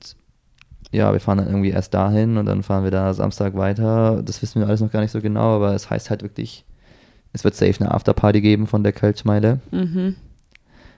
[0.91, 4.23] ja, wir fahren dann irgendwie erst dahin und dann fahren wir da Samstag weiter.
[4.23, 6.65] Das wissen wir alles noch gar nicht so genau, aber es heißt halt wirklich,
[7.33, 9.61] es wird safe eine Afterparty geben von der Kölschmeile.
[9.71, 10.17] Mhm.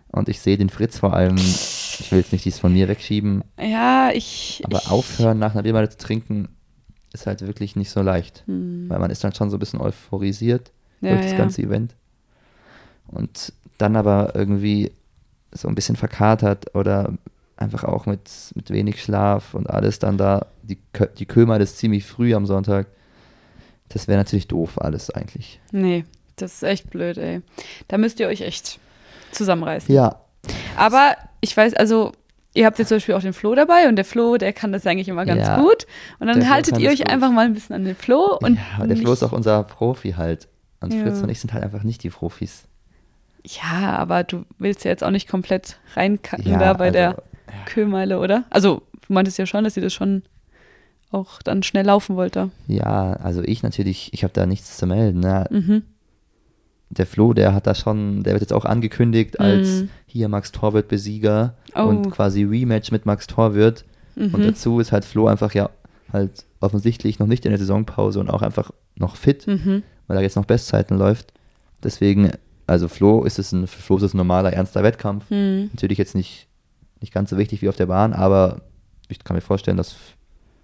[0.08, 3.42] Und ich sehe den Fritz vor allem, ich will jetzt nicht dies von mir wegschieben,
[3.60, 4.62] Ja, ich.
[4.64, 6.48] aber ich, aufhören nach einer Biermeile zu trinken
[7.12, 8.42] ist halt wirklich nicht so leicht.
[8.46, 8.86] Hm.
[8.88, 11.38] Weil man ist dann schon so ein bisschen euphorisiert Ja, durch das ja.
[11.38, 11.94] ganze Event.
[13.08, 14.92] Und dann aber irgendwie
[15.52, 17.12] so ein bisschen verkatert oder
[17.56, 20.46] einfach auch mit, mit wenig Schlaf und alles dann da.
[20.62, 20.78] Die,
[21.18, 22.86] die Kömer ist ziemlich früh am Sonntag.
[23.88, 25.60] Das wäre natürlich doof, alles eigentlich.
[25.70, 26.04] Nee,
[26.36, 27.42] das ist echt blöd, ey.
[27.88, 28.78] Da müsst ihr euch echt
[29.32, 29.94] zusammenreißen.
[29.94, 30.16] Ja,
[30.76, 32.12] Aber ich weiß, also,
[32.54, 34.86] ihr habt jetzt zum Beispiel auch den Flo dabei und der Flo, der kann das
[34.86, 35.86] eigentlich immer ganz Ja, gut.
[36.18, 37.10] Und dann haltet ihr euch gut.
[37.10, 38.58] einfach mal ein bisschen an den Flo und.
[38.78, 40.48] ja der Flo ist auch unser Profi halt.
[40.80, 41.02] Und Ja.
[41.02, 42.64] Fritz und ich sind halt einfach nicht die Profis.
[43.46, 47.22] Ja, aber du willst ja jetzt auch nicht komplett reinkacken Ja, da bei also, der
[47.66, 48.44] Köhlmeile, oder?
[48.50, 50.22] Also, du meintest ja schon, dass ihr das schon
[51.10, 52.50] auch dann schnell laufen wollte.
[52.66, 55.20] Ja, also ich natürlich, ich habe da nichts zu melden.
[55.20, 55.46] Ne?
[55.50, 55.82] Mhm.
[56.96, 59.88] Der Flo, der hat da schon, der wird jetzt auch angekündigt als Mhm.
[60.06, 61.82] hier Max Torwirt Besieger Oh.
[61.84, 63.84] und quasi Rematch mit Max Torwirt.
[64.16, 64.42] Und Mhm.
[64.42, 65.70] dazu ist halt Flo einfach ja
[66.12, 69.82] halt offensichtlich noch nicht in der Saisonpause und auch einfach noch fit, Mhm.
[70.06, 71.32] weil er jetzt noch Bestzeiten läuft.
[71.82, 72.30] Deswegen,
[72.68, 75.28] also Flo ist es ein, für Flo ist es ein normaler, ernster Wettkampf.
[75.30, 75.70] Mhm.
[75.72, 76.46] Natürlich jetzt nicht,
[77.00, 78.60] nicht ganz so wichtig wie auf der Bahn, aber
[79.08, 79.96] ich kann mir vorstellen, dass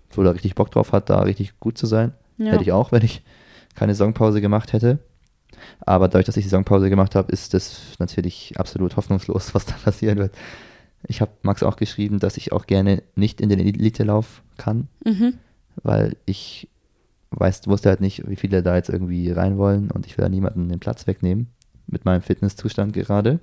[0.08, 2.12] Flo da richtig Bock drauf hat, da richtig gut zu sein.
[2.38, 2.52] Ja.
[2.52, 3.22] Hätte ich auch, wenn ich
[3.74, 4.98] keine Saisonpause gemacht hätte.
[5.80, 9.74] Aber dadurch, dass ich die Saisonpause gemacht habe, ist das natürlich absolut hoffnungslos, was da
[9.84, 10.34] passieren wird.
[11.06, 15.34] Ich habe Max auch geschrieben, dass ich auch gerne nicht in den Elite-Lauf kann, Mhm.
[15.82, 16.68] weil ich
[17.30, 20.28] weiß, wusste halt nicht, wie viele da jetzt irgendwie rein wollen und ich will da
[20.28, 21.46] niemanden den Platz wegnehmen
[21.86, 23.38] mit meinem Fitnesszustand gerade.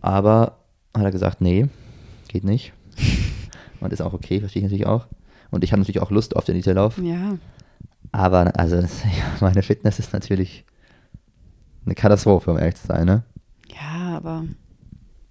[0.00, 0.58] Aber
[0.94, 1.68] hat er gesagt, nee,
[2.28, 2.72] geht nicht.
[3.80, 5.06] Und ist auch okay, verstehe ich natürlich auch.
[5.50, 6.98] Und ich habe natürlich auch Lust auf den Elite-Lauf.
[6.98, 7.36] Ja.
[8.12, 8.82] Aber also
[9.40, 10.64] meine Fitness ist natürlich
[11.84, 13.22] eine Katastrophe, um ehrlich zu sein, ne?
[13.68, 14.44] Ja, aber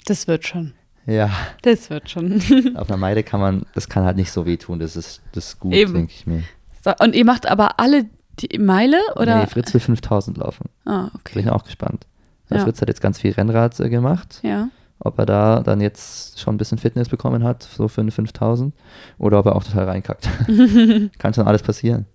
[0.06, 0.74] das wird schon.
[1.06, 1.30] Ja,
[1.64, 2.42] Das wird schon.
[2.76, 5.60] auf einer Meide kann man, das kann halt nicht so wehtun, das ist, das ist
[5.60, 6.44] gut, denke ich mir.
[6.84, 8.06] So, und ihr macht aber alle
[8.40, 9.40] die Meile oder?
[9.40, 10.70] Nee, Fritz will 5000 laufen.
[10.86, 11.40] Ah, Bin okay.
[11.40, 12.06] ich auch gespannt.
[12.50, 12.64] Weil Ja.
[12.66, 14.40] Fritz hat jetzt ganz viel Rennrad äh, gemacht.
[14.44, 14.70] Ja.
[15.00, 18.74] Ob er da dann jetzt schon ein bisschen Fitness bekommen hat, so für eine 5000,
[19.18, 20.30] oder ob er auch total reinkackt.
[21.20, 22.06] Kann schon alles passieren.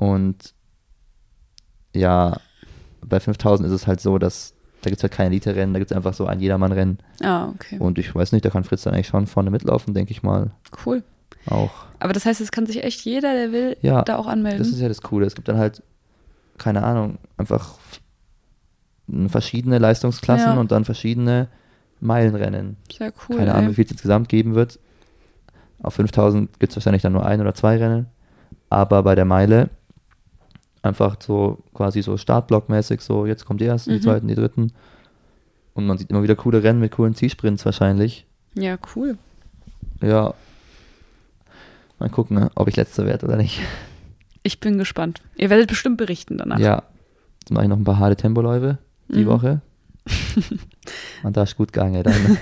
[0.00, 0.54] Und
[1.94, 2.40] ja,
[3.04, 5.90] bei 5000 ist es halt so, dass da gibt es halt keine Elite-Rennen, da gibt
[5.90, 6.98] es einfach so ein Jedermann-Rennen.
[7.22, 7.78] Ah, okay.
[7.78, 10.52] Und ich weiß nicht, da kann Fritz dann eigentlich schon vorne mitlaufen, denke ich mal.
[10.86, 11.02] Cool.
[11.46, 11.70] Auch.
[11.98, 14.58] Aber das heißt, es kann sich echt jeder, der will, Ja, da auch anmelden.
[14.58, 15.26] Das ist ja das Coole.
[15.26, 15.82] Es gibt dann halt,
[16.56, 17.74] keine Ahnung, einfach
[19.26, 20.58] verschiedene Leistungsklassen Ja.
[20.60, 21.48] und dann verschiedene
[22.00, 22.78] Meilenrennen.
[22.90, 23.36] Sehr cool.
[23.36, 23.56] keine ey.
[23.56, 24.78] Ahnung, wie viel es insgesamt geben wird.
[25.82, 28.06] Auf 5000 gibt es wahrscheinlich dann nur ein oder zwei Rennen.
[28.70, 29.68] Aber bei der Meile
[30.82, 34.02] einfach so quasi so Startblockmäßig, so jetzt kommt die ersten, die Mhm.
[34.02, 34.72] zweiten, die dritten.
[35.74, 38.26] Und man sieht immer wieder coole Rennen mit coolen Zielsprints wahrscheinlich.
[38.54, 39.16] Ja, cool.
[40.02, 40.34] Ja.
[41.98, 43.60] Mal gucken, ob ich letzter werde oder nicht.
[44.42, 45.20] Ich bin gespannt.
[45.36, 46.58] Ihr werdet bestimmt berichten danach.
[46.58, 46.82] Ja.
[47.40, 49.26] Jetzt mache ich noch ein paar harte Tempoläufe die Mhm.
[49.26, 49.60] Woche.
[51.22, 52.02] Und da ist gut gegangen.
[52.02, 52.38] Dann.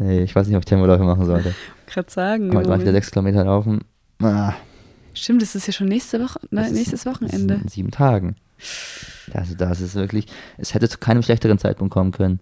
[0.00, 1.54] nee, ich weiß nicht, ob ich Tempoläufe machen sollte.
[1.86, 2.50] Gerade sagen.
[2.50, 3.80] Aber ich mache wieder sechs Kilometer laufen.
[4.22, 4.54] Ah,
[5.18, 7.54] Stimmt, das ist ja schon nächste Woche, ne, nächstes ist Wochenende.
[7.62, 8.36] In sieben Tagen.
[9.32, 10.26] Also das ist wirklich,
[10.56, 12.40] es hätte zu keinem schlechteren Zeitpunkt kommen können,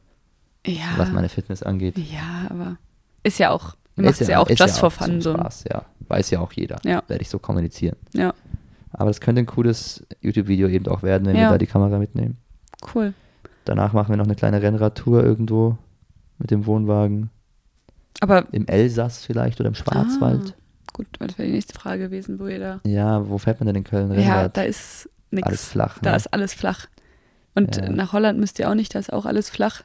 [0.66, 0.84] Ja.
[0.96, 1.96] was meine Fitness angeht.
[1.98, 2.76] Ja, aber
[3.22, 5.20] ist ja auch, Ist macht es ja auch ist just for auch fun.
[5.20, 5.32] So.
[5.34, 5.84] Spaß, ja.
[6.08, 6.78] Weiß ja auch jeder.
[6.84, 7.02] Ja.
[7.08, 7.96] Werde ich so kommunizieren.
[8.12, 8.32] Ja,
[8.92, 11.42] Aber das könnte ein cooles YouTube-Video eben auch werden, wenn Ja.
[11.46, 12.36] wir da die Kamera mitnehmen.
[12.94, 13.12] cool.
[13.64, 15.76] Danach machen wir noch eine kleine Rennradtour irgendwo
[16.38, 17.30] mit dem Wohnwagen.
[18.20, 20.54] Aber Im Elsass vielleicht oder im Schwarzwald.
[20.96, 22.80] Gut, das wäre die nächste Frage gewesen, wo ihr da.
[22.84, 24.56] Ja, wo fährt man denn in Köln Ja, Rennrad?
[24.56, 25.46] da ist nichts.
[25.48, 25.98] Alles flach.
[26.00, 26.16] Da ne?
[26.16, 26.86] ist alles flach.
[27.54, 27.90] Und Ja.
[27.90, 29.82] nach Holland müsst ihr auch nicht, da ist auch alles flach.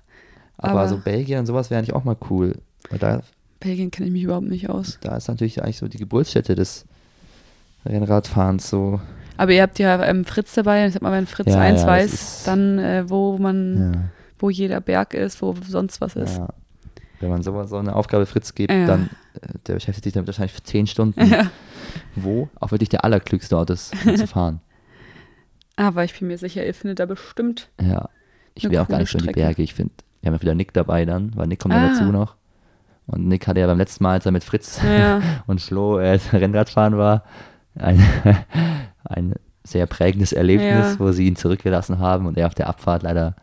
[0.57, 2.55] aber, aber- so Belgien und sowas wäre eigentlich auch mal cool.
[2.99, 3.21] Da,
[3.59, 4.97] Belgien kenne ich mich überhaupt nicht aus.
[5.01, 6.85] da ist natürlich eigentlich so die Geburtsstätte des
[7.85, 8.99] Rennradfahrens so.
[9.37, 10.85] Aber ihr habt ja ähm, Fritz dabei.
[10.87, 13.99] Ich sag mal, wenn Fritz Ja, eins ja, das weiß, dann äh, wo man, Ja.
[14.39, 16.37] wo jeder Berg ist, wo sonst was ist.
[16.37, 16.49] Ja.
[17.21, 18.85] Wenn man so, so eine Aufgabe Fritz gibt, Ja.
[18.87, 19.09] dann
[19.41, 21.25] äh, der beschäftigt sich damit wahrscheinlich für zehn Stunden.
[21.25, 21.49] Ja.
[22.15, 24.59] Wo auch wirklich der allerklügste Ort ist, um zu fahren.
[25.75, 27.69] Aber ich bin mir sicher, ihr findet da bestimmt.
[27.81, 28.09] Ja.
[28.53, 29.31] Ich will auch gar nicht so in die.
[29.31, 29.61] Berge.
[29.63, 31.89] Ich finde, wir haben ja wieder Nick dabei dann, weil Nick kommt ja Ah.
[31.89, 32.35] dazu noch.
[33.07, 35.21] Und Nick hatte ja beim letzten Mal, als er mit Fritz Ja.
[35.47, 37.23] und Flo äh, Rennradfahren war,
[37.75, 38.03] ein,
[39.05, 40.99] ein sehr prägendes Erlebnis, Ja.
[40.99, 43.35] wo sie ihn zurückgelassen haben und er auf der Abfahrt leider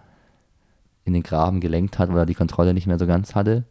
[1.09, 3.65] in den Graben gelenkt hat, weil er die Kontrolle nicht mehr so ganz hatte.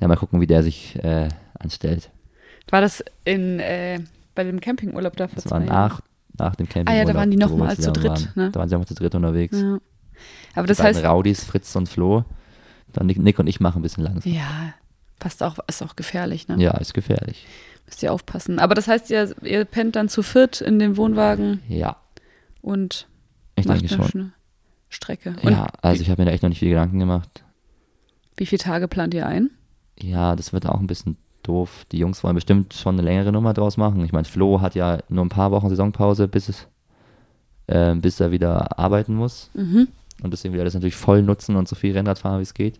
[0.00, 2.10] Ja, mal gucken, wie der sich äh, anstellt.
[2.70, 4.00] War das in, äh,
[4.34, 6.00] bei dem Campingurlaub da vor Das zwei war nach,
[6.38, 6.92] nach dem Camping.
[6.94, 8.28] Ah ja, da waren die noch wo wir mal zu dritt, waren.
[8.34, 8.50] ne?
[8.50, 9.58] Da waren sie auch mal zu dritt unterwegs.
[9.60, 9.78] Ja.
[10.54, 12.24] Aber Die das heißt, Raudis, Fritz und Flo.
[12.92, 14.32] Dann Nick, Nick und ich machen ein bisschen langsam.
[14.32, 14.72] ja,
[15.18, 16.56] passt auch, ist auch gefährlich, ne?
[16.58, 17.46] Ja, ist gefährlich.
[17.86, 18.58] Müsst ihr aufpassen.
[18.58, 21.96] Aber das heißt, ihr, ihr pennt dann zu viert in dem Wohnwagen Ja,
[22.62, 23.06] und
[23.54, 24.08] ich macht denke schon.
[24.08, 24.32] schöne
[24.88, 25.34] Strecke.
[25.42, 27.42] Und Ja, also ich habe mir da echt noch nicht viel Gedanken gemacht.
[28.36, 29.50] wie viele Tage plant ihr ein?
[29.98, 31.86] Ja, das wird auch ein bisschen doof.
[31.92, 34.04] Die Jungs wollen bestimmt schon eine längere Nummer draus machen.
[34.04, 36.66] Ich meine, Flo hat ja nur ein paar Wochen Saisonpause, bis es,
[37.66, 39.50] äh, bis er wieder arbeiten muss.
[39.54, 39.88] Mhm.
[40.22, 42.54] Und deswegen will er das natürlich voll nutzen und so viel Rennrad fahren, wie es
[42.54, 42.78] geht.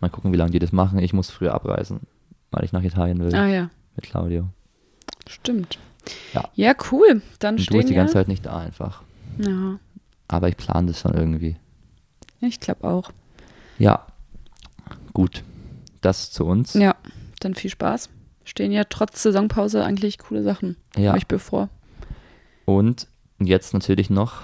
[0.00, 0.98] Mal gucken, wie lange die das machen.
[0.98, 2.00] Ich muss früher abreisen,
[2.50, 4.48] weil ich nach Italien will Ah ja, mit Claudio.
[5.28, 5.78] stimmt.
[6.34, 6.48] Ja.
[6.54, 7.22] Ja, cool.
[7.38, 9.02] Dann Und du stehen bist die ganze Zeit nicht da einfach.
[9.38, 9.78] Ja,
[10.32, 11.56] Aber ich plane das schon irgendwie.
[12.40, 13.12] ich glaube auch.
[13.78, 14.06] Ja,
[15.12, 15.44] gut.
[16.00, 16.74] Das zu uns.
[16.74, 16.96] Ja,
[17.40, 18.08] dann viel Spaß.
[18.44, 21.14] Stehen ja trotz Saisonpause eigentlich coole Sachen Ja.
[21.14, 21.68] euch bevor.
[22.64, 23.06] Und
[23.38, 24.42] jetzt natürlich noch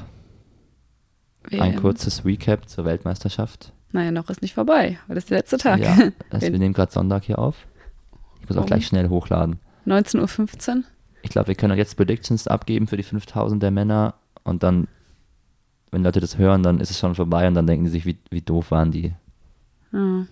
[1.51, 1.77] ein WM.
[1.77, 3.72] kurzes Recap zur Weltmeisterschaft.
[3.92, 4.98] Naja, noch ist nicht vorbei.
[5.07, 5.81] aber Das ist der letzte Tag.
[5.81, 5.96] Ja,
[6.31, 7.66] also wir nehmen gerade Sonntag hier auf.
[8.42, 9.59] Ich muss auch gleich schnell hochladen.
[9.87, 10.83] 19.15 Uhr.
[11.22, 14.87] Ich glaube, wir können jetzt Predictions abgeben für die 5000 der Männer und dann,
[15.90, 18.18] wenn Leute das hören, dann ist es schon vorbei und dann denken die sich, wie,
[18.31, 19.14] wie doof waren die.
[19.92, 20.27] Ja.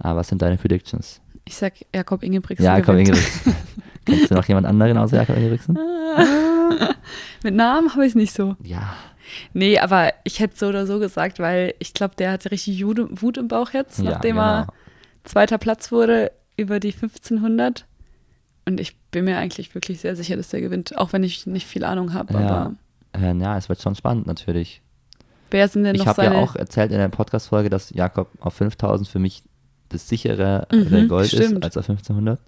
[0.00, 1.20] Aber was sind deine Predictions?
[1.44, 2.64] Ich sag Jakob Ingebrigtsen.
[2.64, 2.96] Jakob.
[2.96, 3.54] Ingebrigtsen.
[4.04, 5.78] Kennst du noch jemand anderen außer Jakob Ingebrigtsen?
[7.42, 8.56] Mit Namen habe ich es nicht so.
[8.62, 8.94] Ja.
[9.52, 13.36] Nee, aber ich hätte so oder so gesagt, weil ich glaube, der hatte richtig Wut
[13.36, 14.46] im Bauch jetzt, ja, nachdem genau.
[14.46, 14.66] er
[15.24, 17.86] zweiter Platz wurde über die 1500.
[18.66, 21.66] Und ich bin mir eigentlich wirklich sehr sicher, dass der gewinnt, auch wenn ich nicht
[21.66, 22.34] viel Ahnung habe.
[22.34, 22.40] Ja.
[22.40, 22.74] Aber
[23.12, 24.82] Äh, ja, es wird schon spannend natürlich.
[25.50, 29.08] Wer sind denn Ich habe ja auch erzählt in der Podcast-Folge, dass Jakob auf 5000
[29.08, 29.42] für mich
[29.88, 31.64] das sichere Mhm, der Gold ist stimmt.
[31.64, 32.40] als auf 1500.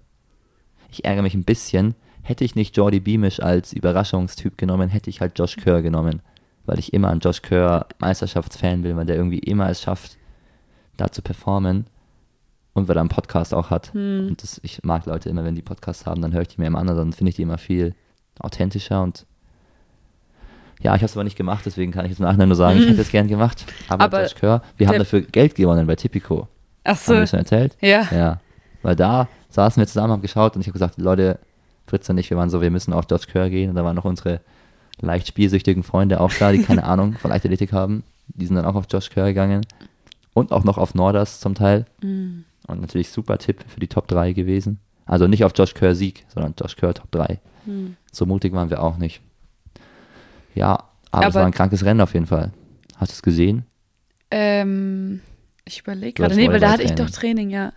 [0.91, 1.95] Ich ärgere mich ein bisschen.
[2.23, 6.21] Hätte ich nicht Jordi Beamish als Überraschungstyp genommen, hätte ich halt Josh Kerr genommen.
[6.65, 10.17] Weil ich immer ein Josh Kerr Meisterschaftsfan bin, weil der irgendwie immer es schafft,
[10.97, 11.87] da zu performen.
[12.73, 13.93] Und weil er einen Podcast auch hat.
[13.93, 14.27] Hm.
[14.29, 16.67] Und das, ich mag Leute immer, wenn die Podcasts haben, dann höre ich die mir
[16.67, 17.95] immer an, dann finde ich die immer viel
[18.39, 19.25] authentischer und
[20.81, 22.79] ja, ich habe es aber nicht gemacht, deswegen kann ich jetzt im Nachhinein nur sagen,
[22.79, 23.65] ich hätte es gern gemacht.
[23.87, 26.47] Aber, Aber Josh Kerr, wir haben dafür Geld gewonnen bei Tipico.
[26.83, 27.77] Ach Haben so, wir das schon erzählt?
[27.81, 28.07] ja.
[28.11, 28.39] Ja.
[28.81, 31.39] Weil da saßen wir zusammen, haben geschaut und ich habe gesagt, Leute,
[31.85, 33.69] Fritz und ich, wir waren so, wir müssen auf Josh Kerr gehen.
[33.69, 34.41] Und da waren noch unsere
[34.99, 38.03] leicht spielsüchtigen Freunde auch da, die keine Ahnung von Leichtathletik haben.
[38.27, 39.61] Die sind dann auch auf Josh Kerr gegangen.
[40.33, 41.85] Und auch noch auf Nordas zum Teil.
[42.01, 42.43] Mm.
[42.67, 44.79] Und natürlich super Tipp für die Top 3 gewesen.
[45.05, 47.39] Also nicht auf Josh Kerr Sieg, sondern Josh Kerr Top 3.
[47.65, 47.97] Hm.
[48.11, 49.21] So mutig waren wir auch nicht.
[50.55, 50.71] Ja,
[51.11, 52.51] aber, es Aber- war ein krankes Rennen auf jeden Fall.
[52.97, 53.65] Hast du es gesehen?
[54.29, 55.21] Ähm,
[55.65, 56.35] ich überlege gerade.
[56.35, 57.73] Nee, weil da hatte ich doch Training, ja.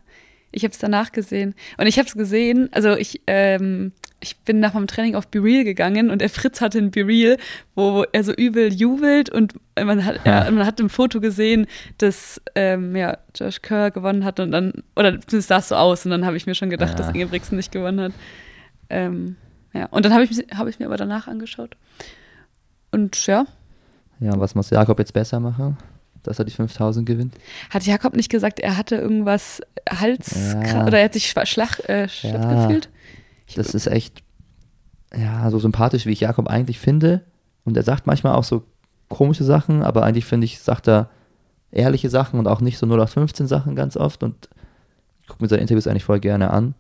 [0.53, 1.55] Ich habe es danach gesehen.
[1.79, 5.43] Und ich habe es gesehen, also ich, ähm, ich bin nach meinem Training auf Be
[5.43, 7.39] Real gegangen und der Fritz hatte ein Be Real,
[7.75, 10.45] wo er so übel jubelt und man hat, Ja.
[10.45, 10.51] ja.
[10.53, 11.67] man hat im Foto gesehen,
[11.99, 16.13] dass ähm, ja, Josh Kerr gewonnen hat und dann, oder das sah so aus und
[16.13, 16.97] dann habe ich mir schon gedacht, Ja.
[17.07, 18.13] dass Ingebrigtsen nicht gewonnen hat.
[18.91, 19.35] Ähm,
[19.73, 21.77] ja, und dann habe ich, hab ich mir aber danach angeschaut.
[22.95, 23.45] Und ja,
[24.21, 25.77] Ja, was muss Jakob jetzt besser machen,
[26.23, 27.35] dass er die 5000 gewinnt?
[27.71, 30.87] Hat Jakob nicht gesagt, er hatte irgendwas Hals Ja.
[30.87, 32.63] oder er hat sich schlach, äh, Ja.
[32.67, 32.89] gefühlt?
[33.47, 34.23] Ich- Das ist echt,
[35.15, 37.23] ja, so sympathisch, wie ich Jakob eigentlich finde.
[37.65, 38.63] Und er sagt manchmal auch so
[39.09, 41.11] komische Sachen, aber eigentlich finde ich, sagt er
[41.73, 44.23] ehrliche Sachen und auch nicht so 0815 Sachen ganz oft.
[44.23, 44.49] Und
[45.23, 46.75] ich gucke mir seine Interviews eigentlich voll gerne an.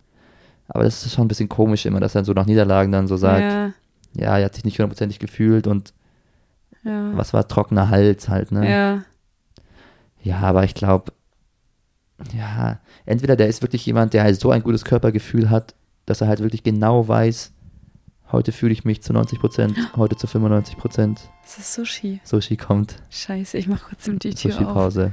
[0.68, 3.16] Aber das ist schon ein bisschen komisch immer, dass er so nach Niederlagen dann so
[3.16, 3.72] sagt, ja,
[4.16, 5.92] ja, er hat sich nicht hundertprozentig gefühlt und
[6.85, 8.68] ja, was war trockener Hals halt, ne?
[8.70, 9.03] ja,
[10.23, 11.12] Ja, aber ich glaube,
[12.37, 15.75] ja, entweder der ist wirklich jemand, der halt so ein gutes Körpergefühl hat,
[16.07, 17.53] dass er halt wirklich genau weiß,
[18.33, 21.20] heute fühle ich mich zu 90 Prozent, heute zu 95 Prozent.
[21.42, 22.20] Das ist Sushi.
[22.25, 22.97] Sushi kommt.
[23.11, 24.59] Scheiße, ich mach kurz die Tür auf.
[24.59, 25.12] Sushi-Pause.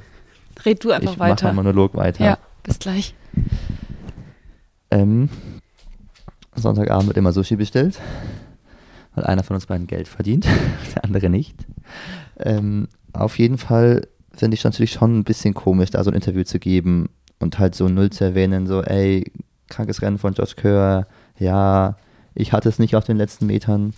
[0.65, 1.45] Red du einfach Ich weiter.
[1.47, 2.23] mache meinen Monolog weiter.
[2.23, 3.15] Ja, bis gleich.
[4.91, 5.29] Ähm,
[6.55, 7.97] Sonntagabend wird immer Sushi bestellt,
[9.15, 10.45] weil einer von uns beiden Geld verdient,
[10.95, 11.55] der andere nicht.
[12.39, 16.43] Ähm, auf jeden Fall finde ich natürlich schon ein bisschen komisch, da so ein Interview
[16.43, 19.31] zu geben und halt so null zu erwähnen, so, ey,
[19.69, 21.97] krankes Rennen von Josh Kerr, ja,
[22.33, 23.93] ich hatte es nicht auf den letzten Metern,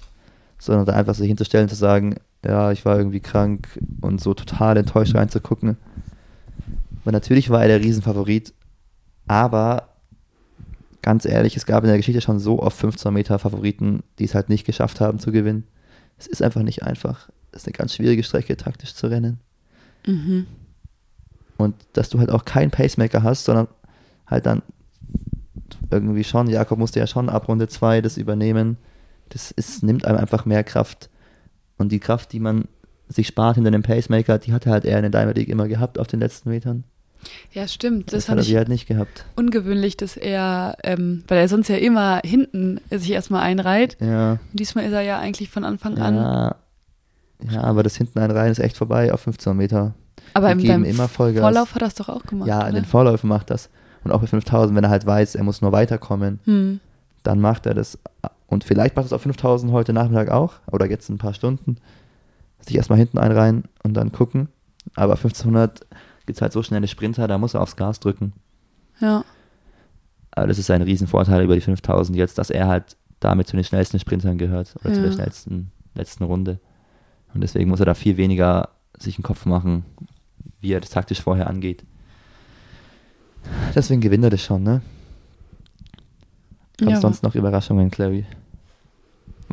[0.58, 4.78] sondern da einfach sich hinzustellen, zu sagen, ja, ich war irgendwie krank und so total
[4.78, 5.78] enttäuscht reinzugucken.
[7.04, 8.54] Weil natürlich war er der Riesenfavorit,
[9.28, 9.89] aber
[11.03, 14.33] ganz ehrlich, es gab in der Geschichte schon so oft 15 Meter Favoriten, die es
[14.33, 15.67] halt nicht geschafft haben zu gewinnen.
[16.17, 17.29] Es ist einfach nicht einfach.
[17.51, 19.39] Es ist eine ganz schwierige Strecke, taktisch zu rennen.
[20.07, 20.47] Mhm.
[21.57, 23.67] Und dass du halt auch keinen Pacemaker hast, sondern
[24.25, 24.63] halt dann
[25.91, 28.77] irgendwie schon, Jakob musste ja schon ab Runde 2 das übernehmen.
[29.29, 31.09] Das ist, nimmt einem einfach mehr Kraft.
[31.77, 32.67] Und die Kraft, die man
[33.09, 35.67] sich spart hinter dem Pacemaker, die hat er halt eher in der Diamond League immer
[35.67, 36.85] gehabt auf den letzten Metern.
[37.51, 38.07] Ja, stimmt.
[38.13, 39.25] Das Das, hat er sie halt nicht gehabt.
[39.36, 43.97] ungewöhnlich, dass er, ähm, weil er sonst ja immer hinten sich erstmal einreiht.
[44.01, 44.31] Ja.
[44.33, 46.15] Und diesmal ist er ja eigentlich von Anfang an.
[46.15, 46.55] Ja,
[47.51, 49.93] ja, aber das hinten ein rein ist echt vorbei auf 15 Meter.
[50.33, 51.41] Aber in geben immer Vollgas.
[51.41, 52.47] Vorlauf hat er es doch auch gemacht.
[52.47, 53.69] Ja, in den Vorläufen macht das.
[54.03, 56.79] Und auch bei 5000, wenn er halt weiß, er muss nur weiterkommen, Hm.
[57.23, 57.97] dann macht er das.
[58.47, 61.33] Und vielleicht macht er es auf 5000 heute Nachmittag auch, oder jetzt in ein paar
[61.33, 61.77] Stunden.
[62.59, 64.47] Sich erstmal hinten einreihen und dann gucken.
[64.95, 65.86] Aber 1500
[66.25, 68.33] gibt es halt so schnelle Sprinter, da muss er aufs Gas drücken.
[68.99, 69.23] Ja.
[70.31, 73.63] Aber das ist ein Riesenvorteil über die 5000 jetzt, dass er halt damit zu den
[73.63, 75.05] schnellsten Sprintern gehört oder zu Ja.
[75.07, 76.59] der schnellsten letzten Runde.
[77.33, 79.86] Und deswegen muss er da viel weniger sich einen Kopf machen,
[80.59, 81.83] wie er das taktisch vorher angeht.
[83.75, 84.81] Deswegen gewinnt er das schon, ne?
[86.77, 88.25] Gab es sonst noch Überraschungen, Clary?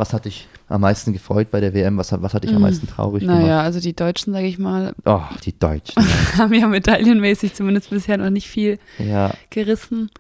[0.00, 1.98] Was hat dich am meisten gefreut bei der WM?
[1.98, 3.64] Was, hat- was hat dich am Mm, meisten traurig Naja, gemacht?
[3.66, 6.02] also die Deutschen, sage ich mal, Oh, die Deutschen.
[6.38, 10.10] haben ja medaillenmäßig zumindest bisher noch nicht viel ja, gerissen.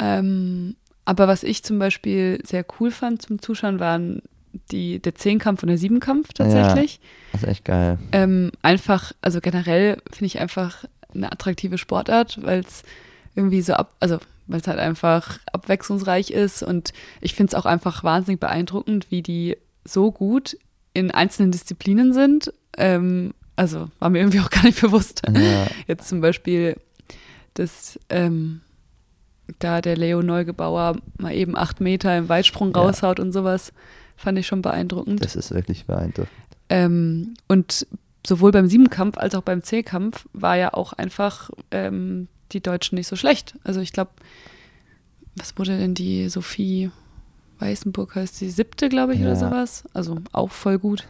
[0.00, 4.22] Ähm, aber was ich zum Beispiel sehr cool fand zum Zuschauen, waren
[4.72, 7.00] die, der Zehnkampf und der Siebenkampf tatsächlich.
[7.32, 7.98] das ist echt geil.
[8.12, 12.82] Ähm, einfach, also generell finde ich einfach eine attraktive Sportart, weil es
[13.34, 17.66] irgendwie so ab, also weil es halt einfach abwechslungsreich ist und ich finde es auch
[17.66, 20.56] einfach wahnsinnig beeindruckend, wie die so gut
[20.94, 22.52] in einzelnen Disziplinen sind.
[22.76, 25.22] Ähm, also war mir irgendwie auch gar nicht bewusst.
[25.32, 26.76] Ja, Jetzt zum Beispiel,
[27.54, 28.60] dass ähm,
[29.58, 32.80] da der Leo Neugebauer mal eben acht Meter im Weitsprung Ja.
[32.80, 33.72] raushaut und sowas,
[34.16, 35.24] fand ich schon beeindruckend.
[35.24, 36.30] das ist wirklich beeindruckend.
[36.68, 37.86] Ähm, und
[38.26, 43.06] sowohl beim Siebenkampf als auch beim Zehnkampf war ja auch einfach ähm, die Deutschen nicht
[43.08, 43.54] so schlecht.
[43.64, 44.10] Also ich glaube,
[45.36, 46.90] was wurde denn die Sophie
[47.58, 49.26] Weißenburg heißt die siebte, glaube ich, Ja.
[49.26, 49.84] oder sowas.
[49.94, 51.06] Also auch voll gut.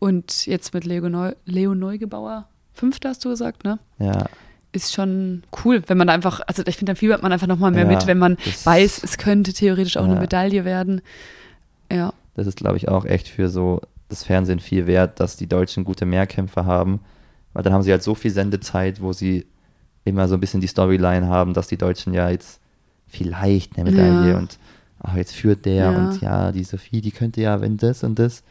[0.00, 3.78] Und jetzt mit Leo, Neu Leo Neugebauer, fünfte hast du gesagt, ne?
[3.98, 4.26] Ja,
[4.72, 7.70] Ist schon cool, wenn man da einfach, also ich finde, dann fiebert man einfach nochmal
[7.70, 10.20] mehr Ja, mit, wenn man weiß, es könnte theoretisch auch eine Ja.
[10.20, 11.00] Medaille werden.
[11.90, 15.46] Ja, Das ist, glaube ich, auch echt für so das Fernsehen viel wert, dass die
[15.48, 17.00] Deutschen gute Mehrkämpfer haben.
[17.52, 19.46] Weil dann haben sie halt so viel Sendezeit, wo sie
[20.08, 22.60] immer so ein bisschen die Storyline haben, dass die Deutschen ja jetzt
[23.06, 24.38] vielleicht eine Medaille Ja.
[24.38, 24.58] und
[25.00, 25.90] ach, jetzt führt der Ja.
[25.90, 28.42] und ja, die Sophie, die könnte ja, wenn das und das.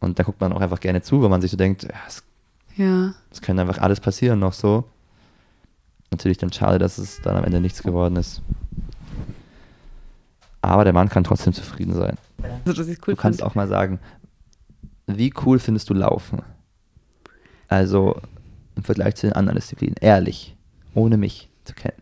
[0.00, 2.22] Und da guckt man auch einfach gerne zu, weil man sich so denkt, ja, es,
[2.76, 3.14] ja.
[3.30, 4.84] es könnte einfach alles passieren noch so.
[6.10, 8.42] Natürlich dann schade, dass es dann am Ende nichts geworden ist.
[10.62, 12.16] Aber der Mann kann trotzdem zufrieden sein.
[12.64, 13.50] Also, cool Du kannst fand.
[13.50, 13.98] auch mal sagen,
[15.06, 16.40] wie cool findest du Laufen?
[17.68, 18.20] Also
[18.76, 19.96] im Vergleich zu den anderen Disziplinen.
[20.00, 20.53] Ehrlich.
[20.94, 22.00] Ohne mich zu kennen.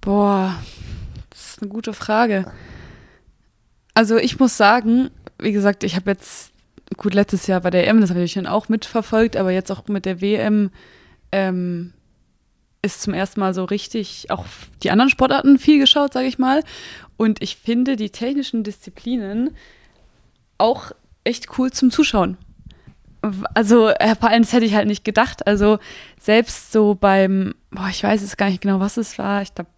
[0.00, 0.54] Boah,
[1.30, 2.50] das ist eine gute Frage.
[3.94, 6.52] Also ich muss sagen, wie gesagt, ich habe jetzt,
[6.96, 9.88] gut, letztes Jahr bei der EM, das habe ich dann auch mitverfolgt, aber jetzt auch
[9.88, 10.70] mit der WM
[11.32, 11.92] ähm,
[12.82, 14.44] ist zum ersten Mal so richtig auch
[14.82, 16.62] die anderen Sportarten viel geschaut, sage ich mal.
[17.16, 19.56] Und ich finde die technischen Disziplinen
[20.58, 20.92] auch
[21.24, 22.36] echt cool zum Zuschauen.
[23.54, 25.46] Also, äh, vor allem, das hätte ich halt nicht gedacht.
[25.46, 25.78] Also,
[26.20, 29.42] selbst so beim, boah, ich weiß jetzt gar nicht genau, was es war.
[29.42, 29.70] Ich glaube,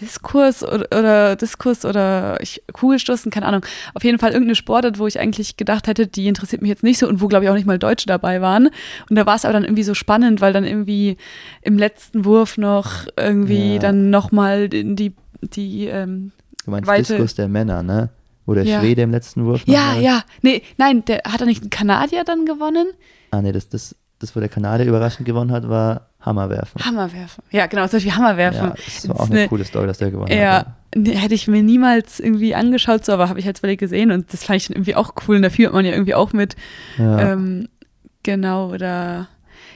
[0.00, 3.64] Diskurs oder, oder Diskurs oder ich, Kugelstoßen, keine Ahnung.
[3.94, 6.98] Auf jeden Fall irgendeine Sportart, wo ich eigentlich gedacht hätte, die interessiert mich jetzt nicht
[6.98, 8.70] so und wo, glaube ich, auch nicht mal Deutsche dabei waren.
[9.08, 11.16] Und da war es aber dann irgendwie so spannend, weil dann irgendwie
[11.62, 13.78] im letzten Wurf noch irgendwie Ja.
[13.78, 16.32] dann nochmal die, die ähm,
[16.64, 18.08] Du meinst Weite- Diskus der Männer, ne?
[18.46, 18.80] Wo der Ja.
[18.80, 22.44] Schwede im letzten Wurf ja, ja, nee, nein, der hat er nicht einen Kanadier dann
[22.44, 22.88] gewonnen?
[23.30, 26.84] Ah, nee, das, das, das, wo der Kanadier überraschend gewonnen hat, war Hammer werfen.
[26.84, 27.42] Hammer werfen.
[27.50, 28.68] Ja, genau, zum Beispiel Hammer werfen.
[28.68, 30.66] Ja, das war auch eine, coole Story, dass der gewonnen ja, hat.
[30.96, 34.32] Ja, hätte ich mir niemals irgendwie angeschaut, so, aber habe ich jetzt halt gesehen und
[34.32, 36.54] das fand ich dann irgendwie auch cool und da fühlt man ja irgendwie auch mit.
[36.98, 37.32] Ja.
[37.32, 37.68] Ähm,
[38.22, 39.28] genau, oder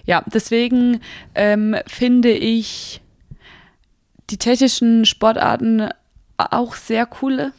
[0.05, 1.01] ja, deswegen
[1.35, 3.01] ähm, finde ich
[4.31, 5.89] die technischen Sportarten
[6.37, 7.53] auch sehr coole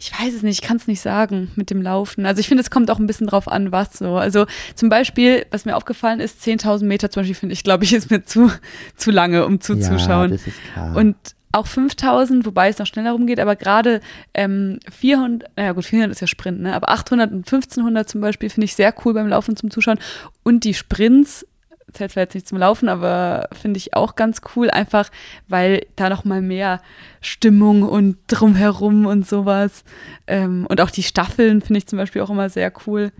[0.00, 2.24] ich weiß es nicht, ich kann es nicht sagen mit dem Laufen.
[2.24, 4.16] Also ich finde, es kommt auch ein bisschen drauf an, was so.
[4.16, 7.92] Also zum Beispiel, was mir aufgefallen ist, 10.000 Meter zum Beispiel finde ich, glaube ich,
[7.92, 8.50] ist mir zu,
[8.96, 10.30] zu lange, um zuzuschauen.
[10.30, 10.96] Ja, das ist klar.
[10.96, 11.16] Und
[11.52, 14.00] auch 5000, wobei es noch schneller rumgeht, aber gerade
[14.32, 16.74] ähm, 400, naja gut, 400 ist ja Sprint, ne?
[16.74, 19.98] aber 800 und 1500 zum Beispiel finde ich sehr cool beim Laufen zum Zuschauen.
[20.44, 21.46] Und die Sprints
[21.92, 25.10] zählt zwar jetzt nicht zum Laufen, aber finde ich auch ganz cool, einfach
[25.48, 26.80] weil da noch mal mehr
[27.20, 29.84] Stimmung und drumherum und sowas.
[30.26, 33.12] Ähm, und auch die Staffeln finde ich zum Beispiel auch immer sehr cool,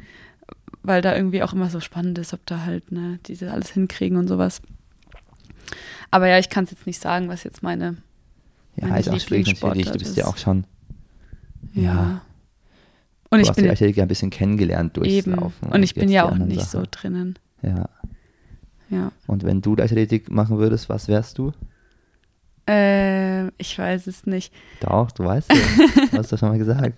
[0.82, 4.18] weil da irgendwie auch immer so spannend ist, ob da halt, ne, diese alles hinkriegen
[4.18, 4.62] und sowas.
[6.10, 7.96] Aber ja, ich kann es jetzt nicht sagen, was jetzt meine,
[8.76, 9.90] ja, meine ist auch schwierig natürlich.
[9.90, 10.64] Du bist ja auch schon.
[11.74, 11.82] Ja.
[11.82, 12.22] ja.
[13.30, 15.36] Und du ich hast bin die ja ein bisschen kennengelernt durchs eben.
[15.36, 15.68] Laufen.
[15.68, 16.84] Und ich bin ja die auch nicht Sachen.
[16.84, 17.38] so drinnen.
[17.62, 17.88] Ja.
[18.90, 19.12] Ja.
[19.26, 21.52] Und wenn du Leichtathletik machen würdest, was wärst du?
[22.68, 24.52] Äh, ich weiß es nicht.
[24.80, 25.58] Doch, du weißt ja.
[26.12, 26.94] du hast doch schon mal gesagt.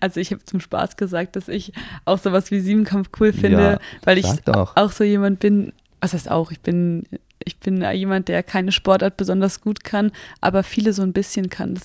[0.00, 1.72] Also ich habe zum Spaß gesagt, dass ich
[2.04, 6.30] auch sowas wie Siebenkampf cool finde, Ja, weil ich auch so jemand bin, was heißt
[6.30, 7.04] auch, ich bin,
[7.44, 11.78] ich bin jemand, der keine Sportart besonders gut kann, aber viele so ein bisschen kann.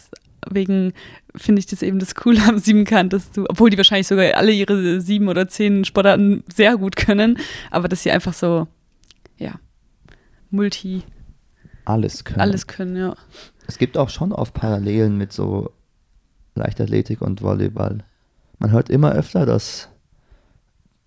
[0.46, 0.94] Deswegen
[1.36, 4.52] finde ich das eben das Coole am Siebenkant, dass du, obwohl die wahrscheinlich sogar alle
[4.52, 7.38] ihre sieben oder zehn Sportarten sehr gut können,
[7.70, 8.68] aber dass sie einfach so,
[9.42, 9.54] ja,
[10.52, 11.04] multi,
[11.86, 12.40] Alles können.
[12.42, 13.16] alles können, ja.
[13.68, 15.72] Es gibt auch schon oft Parallelen mit so
[16.56, 18.04] Leichtathletik und Volleyball.
[18.60, 19.90] Man hört immer öfter, dass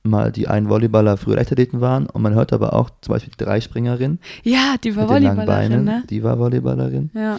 [0.03, 3.45] mal die einen Volleyballer früher Leichtathleten waren und man hört aber auch zum Beispiel die
[3.45, 6.03] Dreispringerin Ja, die war Volleyballerin, Beinen, ne?
[6.11, 7.11] die war Volleyballerin.
[7.14, 7.39] Ja.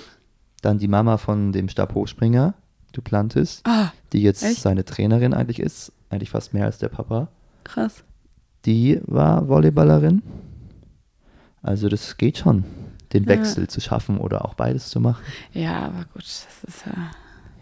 [0.62, 2.54] Dann die Mama von dem Stabhochspringer,
[2.94, 4.62] Duplantis, Ah, die jetzt Echt?
[4.62, 7.28] seine Trainerin eigentlich ist, eigentlich fast mehr als der Papa.
[7.64, 8.04] krass.
[8.66, 10.24] Die war Volleyballerin.
[11.66, 12.64] Also das geht schon,
[13.14, 13.30] den Ja.
[13.30, 15.24] Wechsel zu schaffen oder auch beides zu machen.
[15.54, 16.94] Ja, aber gut, das ist ja.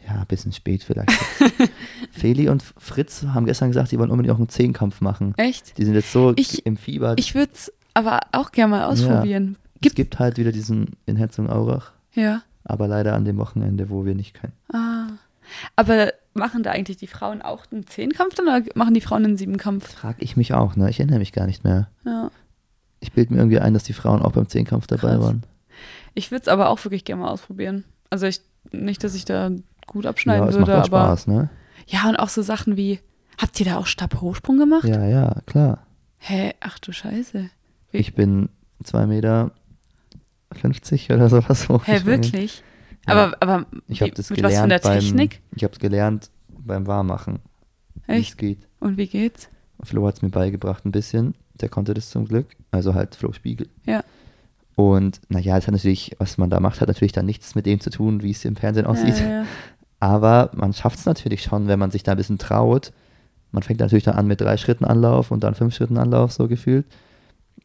[0.06, 1.10] Ja, ein bisschen spät vielleicht.
[2.12, 5.34] Feli und Fritz haben gestern gesagt, sie wollen unbedingt auch einen Zehnkampf machen.
[5.38, 5.78] Echt?
[5.78, 7.14] Die sind jetzt so Ich- im Fieber.
[7.18, 9.56] Ich würde es aber auch gerne mal ausprobieren.
[9.76, 12.42] es Gibt, gibt halt wieder diesen in Herzogenaurach, ja.
[12.66, 14.54] aber leider an dem Wochenende, wo wir nicht können.
[14.74, 15.08] Ah.
[15.76, 19.38] Aber machen da eigentlich die Frauen auch einen Zehnkampf dann oder machen die Frauen einen
[19.38, 19.90] Siebenkampf?
[19.94, 20.90] Frag ich mich auch, ne?
[20.90, 21.88] Ich erinnere mich gar nicht mehr.
[22.06, 22.30] Ja.
[23.04, 25.20] Ich bilde mir irgendwie ein, dass die Frauen auch beim Zehnkampf dabei Krass.
[25.22, 25.44] waren.
[26.14, 27.84] Ich würde es aber auch wirklich gerne mal ausprobieren.
[28.10, 28.40] Also ich,
[28.72, 29.52] nicht, dass ich da
[29.88, 31.02] gut Ja, abschneiden es macht würde, auch aber.
[31.04, 31.50] Spaß, ne?
[31.88, 33.00] Ja, und auch so Sachen wie,
[33.38, 34.86] habt ihr da auch Stabhochsprung gemacht?
[34.88, 35.86] Ja, ja, klar.
[36.18, 37.50] Hä, ach du Scheiße.
[37.92, 38.48] Wie- Ich bin
[38.84, 39.52] zwei Meter
[40.54, 41.84] 50 oder sowas hoch.
[41.86, 42.64] Hä, wirklich?
[43.08, 43.14] Ja.
[43.16, 45.42] Aber, aber Ich wie- das mit gelernt was von der beim, Technik?
[45.56, 47.40] Ich habe es gelernt beim Warmmachen,
[48.08, 48.38] wie es Echt?
[48.38, 48.68] geht.
[48.80, 49.50] Und wie geht's?
[49.82, 51.36] Flo hat es mir beigebracht ein bisschen.
[51.62, 52.48] Der konnte das zum Glück.
[52.72, 53.70] Also halt Flo Spiegel.
[53.86, 54.04] Ja.
[54.76, 57.80] Und naja, es hat natürlich, was man da macht, hat natürlich dann nichts mit dem
[57.80, 59.20] zu tun, wie es im Fernsehen aussieht.
[59.20, 59.46] Ja, ja.
[60.00, 62.92] Aber man schafft es natürlich schon, wenn man sich da ein bisschen traut.
[63.52, 66.48] Man fängt natürlich dann an mit drei Schritten Anlauf und dann fünf Schritten Anlauf, so
[66.48, 66.86] gefühlt.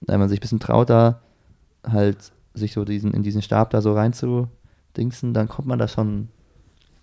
[0.03, 1.21] Wenn man sich ein bisschen traut, da
[1.83, 2.19] halt
[2.55, 4.49] sich so diesen, in diesen Stab da so rein zu
[4.97, 6.29] dingsen, dann kommt man da schon,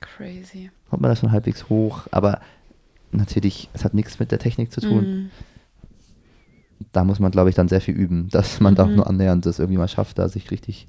[0.02, 0.70] Crazy.
[0.90, 2.08] kommt man da schon halbwegs hoch.
[2.12, 2.40] Aber
[3.12, 5.04] natürlich, es hat nichts mit der Technik zu tun.
[5.04, 5.32] Mhm.
[6.92, 8.96] Da muss man, glaube ich, dann sehr viel üben, dass man da auch Mhm.
[8.96, 10.88] nur annähernd das irgendwie mal schafft, da sich richtig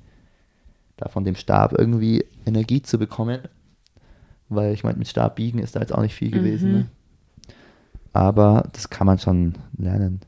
[0.97, 3.41] da von dem Stab irgendwie Energie zu bekommen.
[4.49, 6.68] Weil ich meine, mit Stab biegen ist da jetzt auch nicht viel gewesen.
[6.72, 6.78] Mhm.
[6.78, 6.87] Ne?
[8.12, 10.20] Aber das kann man schon lernen.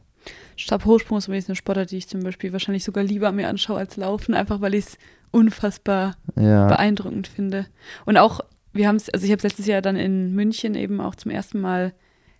[0.57, 3.97] Stabhochsprung ist übrigens eine Sportart, die ich zum Beispiel wahrscheinlich sogar lieber mir anschaue als
[3.97, 4.99] Laufen, einfach weil ich es
[5.31, 7.67] unfassbar Ja, beeindruckend finde.
[8.05, 8.41] Und auch,
[8.73, 11.31] wir haben es, also ich habe es letztes Jahr dann in München eben auch zum
[11.31, 11.93] ersten Mal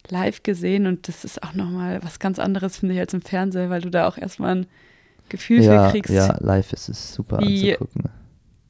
[0.09, 3.69] live gesehen und das ist auch nochmal was ganz anderes, finde ich, als im Fernsehen,
[3.71, 4.67] weil du da auch erstmal ein
[5.29, 8.05] Gefühl ja, für kriegst, ja, live ist es super Wie- anzugucken.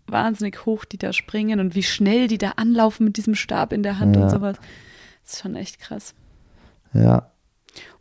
[0.09, 3.83] wahnsinnig hoch die da springen und wie schnell die da anlaufen mit diesem Stab in
[3.83, 4.23] der Hand Ja.
[4.23, 4.57] und sowas.
[5.23, 6.15] Das ist schon echt krass.
[6.95, 7.31] Ja,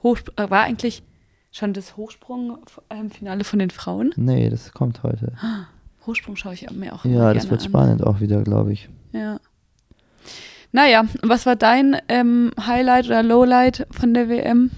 [0.02, 1.04] Hochsp äh, war eigentlich
[1.52, 4.14] schon das Hochsprung-Finale von den Frauen?
[4.16, 5.34] nee, das kommt heute.
[6.06, 7.68] Hochsprung schaue ich mir auch Ja, immer das wird an.
[7.68, 8.90] spannend auch wieder, glaube ich.
[9.12, 9.40] Ja.
[10.72, 14.72] Naja, was war dein ähm, Highlight oder Lowlight von der WM?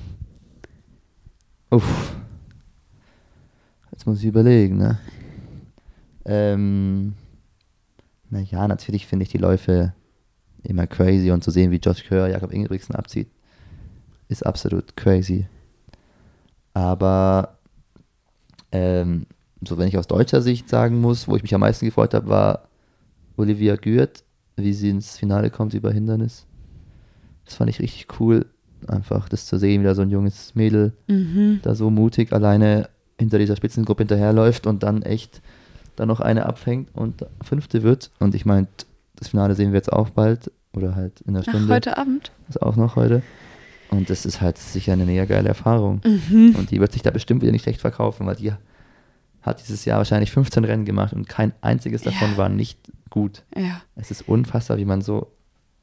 [1.72, 2.16] Uff.
[3.92, 5.00] Jetzt muss ich überlegen, ne?
[6.26, 7.16] Ähm,
[8.30, 9.94] naja, natürlich finde ich die Läufe
[10.64, 13.30] immer crazy und zu sehen, wie Josh Kerr Jakob Ingebrigtsen abzieht,
[14.28, 15.48] ist absolut crazy.
[16.74, 17.58] Aber
[18.72, 19.26] ähm,
[19.62, 22.30] so wenn ich aus deutscher Sicht sagen muss, wo ich mich am meisten gefreut habe,
[22.30, 22.70] war
[23.38, 24.24] Olivia Gürt,
[24.64, 26.46] wie sie ins Finale kommt über Hindernis.
[27.46, 28.46] Das fand ich richtig cool,
[28.88, 31.60] einfach das zu sehen, wie da so ein junges Mädel Mhm.
[31.64, 35.42] da so mutig alleine hinter dieser Spitzengruppe hinterherläuft und dann echt
[35.96, 38.12] da noch eine abfängt und Fünfte wird.
[38.20, 38.68] Und ich meine,
[39.18, 41.74] das Finale sehen wir jetzt auch bald oder halt in Ach, Stunde.
[41.74, 42.32] heute Abend.
[42.48, 43.22] ist auch noch heute.
[43.92, 46.00] Und das ist halt sicher eine mega geile Erfahrung.
[46.06, 46.56] Mhm.
[46.58, 48.54] Und die wird sich da bestimmt wieder nicht schlecht verkaufen, weil die
[49.42, 52.38] hat dieses Jahr wahrscheinlich 15 Rennen gemacht und kein einziges davon Ja.
[52.38, 52.80] war nicht
[53.10, 53.44] gut.
[53.56, 53.82] Ja.
[53.96, 55.32] Es ist unfassbar, wie man so.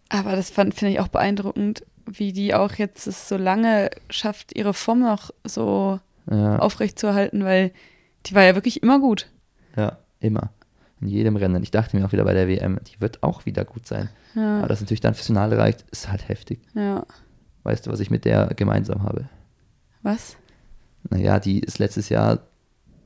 [0.08, 4.56] Aber das fand- finde ich auch beeindruckend, wie die auch jetzt es so lange schafft,
[4.56, 5.98] ihre Form noch so
[6.30, 7.72] Ja, aufrechtzuerhalten, weil
[8.26, 9.26] die war ja wirklich immer gut.
[9.76, 10.50] ja, immer.
[11.00, 11.62] In jedem Rennen.
[11.62, 14.08] Ich dachte mir auch wieder bei der WM, die wird auch wieder gut sein.
[14.34, 14.66] Aber Ja.
[14.66, 16.60] dass natürlich dann fürs Finale reicht, ist halt heftig.
[16.74, 17.04] ja.
[17.64, 19.28] Weißt du, was ich mit der gemeinsam habe?
[20.02, 20.36] Was?
[21.10, 22.38] Naja, die ist letztes Jahr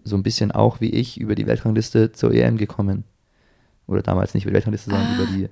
[0.05, 3.05] so ein bisschen auch wie ich über die Weltrangliste zur EM gekommen.
[3.87, 5.15] Oder damals nicht über die Weltrangliste, sondern Ah.
[5.23, 5.49] über die.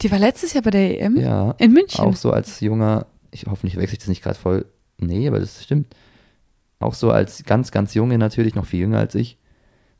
[0.00, 1.16] Die war letztes Jahr bei der EM?
[1.16, 2.00] Ja, In München?
[2.00, 4.66] auch so als junger, ich hoffentlich wechsle ich das nicht gerade voll.
[4.98, 5.94] Nee, aber das stimmt.
[6.80, 9.36] Auch so als ganz, ganz junge natürlich, noch viel jünger als ich.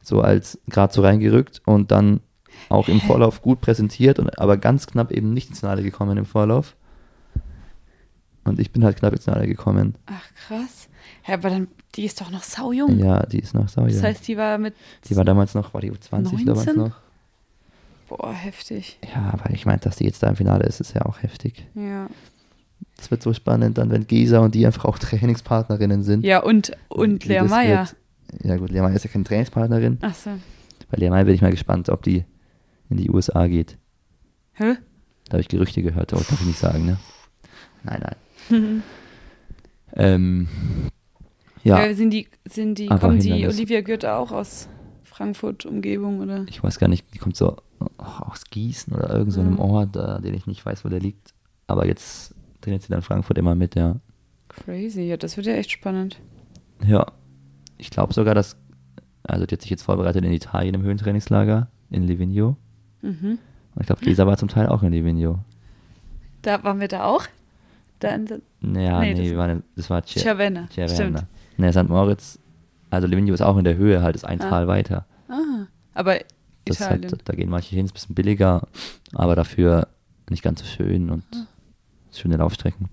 [0.02, 2.20] So als gerade so reingerückt und dann
[2.68, 3.00] auch im?
[3.00, 6.76] Vorlauf gut präsentiert, und, aber ganz knapp eben nicht ins Finale gekommen im Vorlauf.
[8.44, 9.94] Und ich bin halt knapp ins Finale gekommen.
[10.06, 10.81] Ach, krass.
[11.26, 12.98] Ja, aber dann, die ist doch noch saujung.
[12.98, 14.74] Ja, die ist noch sau Das heißt, die war mit.
[15.08, 16.76] Die war damals noch, war die U20 damals 19?
[16.76, 16.96] noch?
[18.08, 18.98] Boah, heftig.
[19.14, 21.66] Ja, aber ich meine, dass die jetzt da im Finale ist, ist ja auch heftig.
[21.74, 22.08] Ja.
[22.96, 26.24] Das wird so spannend, dann wenn Gesa und die einfach auch Trainingspartnerinnen sind.
[26.24, 27.88] Ja, und, und Lea Meyer.
[28.42, 29.98] Ja gut, Lea Meyer ist ja keine Trainingspartnerin.
[30.02, 30.30] Ach so.
[30.90, 32.24] Bei Lea Meyer bin ich mal gespannt, ob die
[32.90, 33.78] in die USA geht.
[34.54, 34.74] Hä?
[35.26, 36.98] Da habe ich Gerüchte gehört, aber darf ich nicht sagen, ne?
[37.84, 38.02] Nein,
[38.50, 38.82] nein.
[39.94, 40.48] Ähm,
[41.64, 41.94] ja, Ja.
[41.94, 43.46] Sind die, sind die, Aber kommen die.
[43.46, 44.68] Olivia Goethe auch aus
[45.04, 46.44] Frankfurt, Umgebung, oder?
[46.48, 49.58] ich weiß gar nicht, die kommt so oh, aus Gießen oder irgend so einem Mhm.
[49.60, 51.34] Ort, äh, den ich nicht weiß, wo der liegt.
[51.66, 53.96] Aber jetzt trainiert sie dann Frankfurt immer mit, ja.
[54.48, 56.18] Crazy, ja, das wird ja echt spannend.
[56.86, 57.06] Ja,
[57.78, 58.56] ich glaube sogar, dass,
[59.22, 62.56] also die hat sich jetzt vorbereitet in Italien im Höhentrainingslager in Livigno.
[63.02, 63.38] Mhm.
[63.74, 65.38] Und ich glaube, Gesa war zum Teil auch in Livigno.
[66.42, 67.24] Da waren wir da auch?
[68.00, 68.24] Da in
[68.60, 70.68] Naja, Nee, nee, das- wir waren das war Cer- Cervena.
[70.72, 70.94] Cervena.
[70.94, 71.24] Stimmt.
[71.56, 71.88] Ne, St.
[71.88, 72.38] Moritz,
[72.90, 74.48] also Livigno ist auch in der Höhe, halt ist ein Ah.
[74.48, 75.06] Tal weiter.
[75.28, 76.18] Ah, aber
[76.64, 77.10] Das Italien.
[77.10, 78.66] halt, da gehen manche hin, ist ein bisschen billiger,
[79.14, 79.88] aber dafür
[80.30, 81.46] nicht ganz so schön und Ah.
[82.12, 82.88] schöne Laufstrecken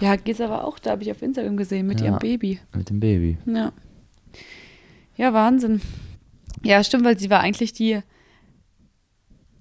[0.00, 2.06] Ja, Gesa war auch da, habe ich auf Instagram gesehen, mit Ja.
[2.06, 2.60] ihrem Baby.
[2.74, 3.38] mit dem Baby.
[3.46, 3.72] Ja.
[5.16, 5.80] Ja, Wahnsinn.
[6.62, 8.00] Ja, stimmt, weil sie war eigentlich die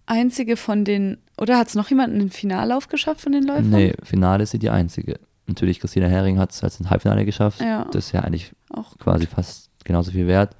[0.05, 3.69] einzige von den, oder hat es noch jemanden einen Finallauf geschafft von den Läufern?
[3.69, 5.19] Nee, Finale ist sie die einzige.
[5.49, 7.59] Natürlich, Christina Hering hat es als ein Halbfinale geschafft.
[7.59, 7.85] Ja.
[7.85, 10.55] Das ist ja eigentlich Auch quasi fast genauso viel wert.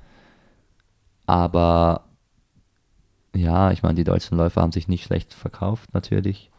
[1.27, 2.05] Aber
[3.35, 6.49] ja, ich meine, die deutschen Läufer haben sich nicht schlecht verkauft, natürlich.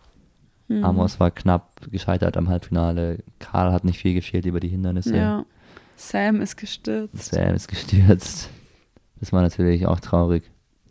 [0.68, 0.84] Mhm.
[0.84, 3.18] Amos war knapp gescheitert am Halbfinale.
[3.40, 5.16] Karl hat nicht viel gefehlt über die Hindernisse.
[5.16, 5.44] Ja.
[5.96, 7.34] Sam ist gestürzt.
[7.34, 8.48] Sam ist gestürzt.
[9.18, 10.48] Das war natürlich auch traurig.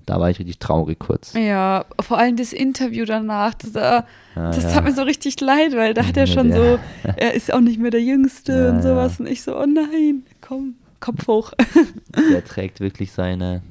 [0.10, 1.34] Da war ich richtig traurig kurz.
[1.34, 4.03] Ja, vor allem das Interview danach, das, äh, Ja,
[4.36, 4.72] das ja.
[4.72, 6.80] tat mir so richtig leid, weil da hat er schon der- so,
[7.16, 9.20] er ist auch nicht mehr der Jüngste Ja, und sowas.
[9.20, 9.26] ja.
[9.26, 11.51] Und ich so, oh nein, komm, Kopf hoch.
[12.32, 13.62] Der trägt wirklich seine,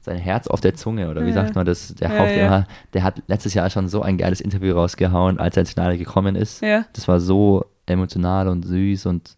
[0.00, 1.34] sein Herz auf der Zunge, oder wie Ja.
[1.34, 1.94] sagt man das?
[1.96, 2.46] Der Ja, ja.
[2.46, 5.98] immer, der hat letztes Jahr schon so ein geiles Interview rausgehauen, als er ins Finale
[5.98, 6.62] gekommen ist.
[6.62, 6.86] Ja.
[6.94, 9.36] Das war so emotional und süß und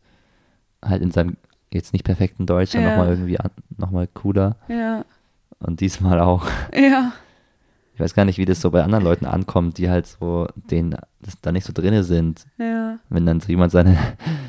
[0.85, 1.37] halt in seinem
[1.73, 2.91] jetzt nicht perfekten Deutsch dann Ja.
[2.91, 3.39] nochmal irgendwie
[3.77, 4.57] nochmal cooler.
[4.69, 5.05] Ja,
[5.61, 6.47] Und diesmal auch.
[6.75, 7.13] ja,
[7.95, 10.97] Ich weiß gar nicht, wie das so bei anderen Leuten ankommt, die halt so, denen
[11.21, 12.47] das da nicht so drinne sind.
[12.59, 12.99] ja.
[13.09, 13.97] Wenn dann so jemand seine,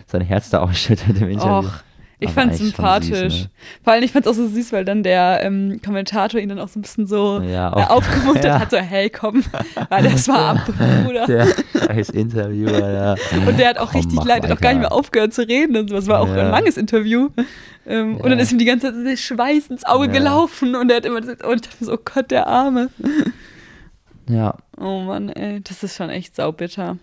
[0.07, 1.68] sein Herz da ausschüttet im Interview.
[1.70, 1.84] Och,
[2.22, 3.34] ich eigentlich schon sympathisch.
[3.34, 3.49] süß, ne?
[3.84, 6.67] Vor allem, ich fand's auch so süß, weil dann der ähm, Kommentator ihn dann auch
[6.69, 8.59] so ein bisschen so Ja, äh, aufgemuntert Ja.
[8.59, 9.43] hat, so, hey, komm,
[9.89, 10.65] weil das war ab,
[11.05, 11.26] Bruder.
[11.28, 11.47] Der
[11.88, 13.15] scheiß Interviewer, ja.
[13.47, 15.76] Und der hat auch Komm, richtig leid, hat auch gar nicht mehr aufgehört zu reden
[15.78, 15.95] und so.
[15.97, 16.45] Es war auch Ja.
[16.45, 17.30] ein langes Interview.
[17.88, 20.97] Ähm, Und dann ist ihm die ganze Zeit der Schweiß ins Auge gelaufen und er
[20.97, 22.89] hat immer gesagt, oh, ich dachte so, oh Gott, der Arme.
[24.30, 26.97] Ja, Oh Mann, ey, das ist schon echt saubitter.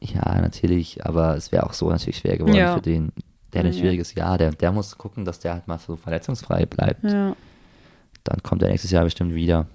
[0.00, 2.74] ja, natürlich, aber es wäre auch so natürlich schwer geworden Ja.
[2.74, 3.12] für den.
[3.54, 3.78] Der hat ein Ja.
[3.78, 7.04] schwieriges Jahr, der, der muss gucken, dass der halt mal so verletzungsfrei bleibt.
[7.04, 7.34] Ja.
[8.24, 9.66] Dann kommt er nächstes Jahr bestimmt wieder.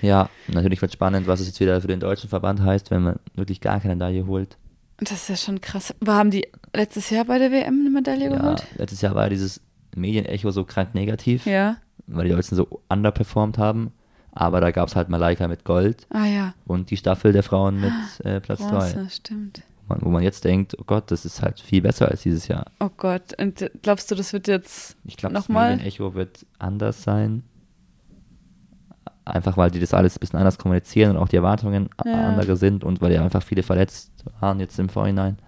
[0.00, 3.16] Ja, natürlich wird spannend, was es jetzt wieder für den deutschen Verband heißt, wenn man
[3.34, 4.56] wirklich gar keine Medaille holt.
[4.98, 5.94] Das ist ja schon krass.
[6.00, 8.66] Aber haben die letztes Jahr bei der WM eine Medaille Ja, geholt?
[8.76, 9.60] letztes Jahr war dieses
[9.94, 11.76] Medienecho so krank negativ, Ja.
[12.06, 13.92] weil die Deutschen so underperformed haben.
[14.32, 16.54] Aber da gab es halt Malaika mit Gold Ah ja.
[16.66, 17.92] und die Staffel der Frauen mit
[18.24, 18.68] äh, Platz 3.
[18.70, 19.62] Bronze, stimmt.
[19.86, 22.48] Wo man, wo man jetzt denkt, oh Gott, das ist halt viel besser als dieses
[22.48, 22.66] Jahr.
[22.80, 25.48] Oh Gott, und glaubst du, das wird jetzt Ich glaube, das?
[25.48, 27.42] Medienecho wird anders sein.
[29.24, 32.28] Einfach weil die das alles ein bisschen anders kommunizieren und auch die Erwartungen Ja.
[32.28, 34.10] andere sind und weil ja einfach viele verletzt
[34.40, 35.38] waren jetzt im Vorhinein.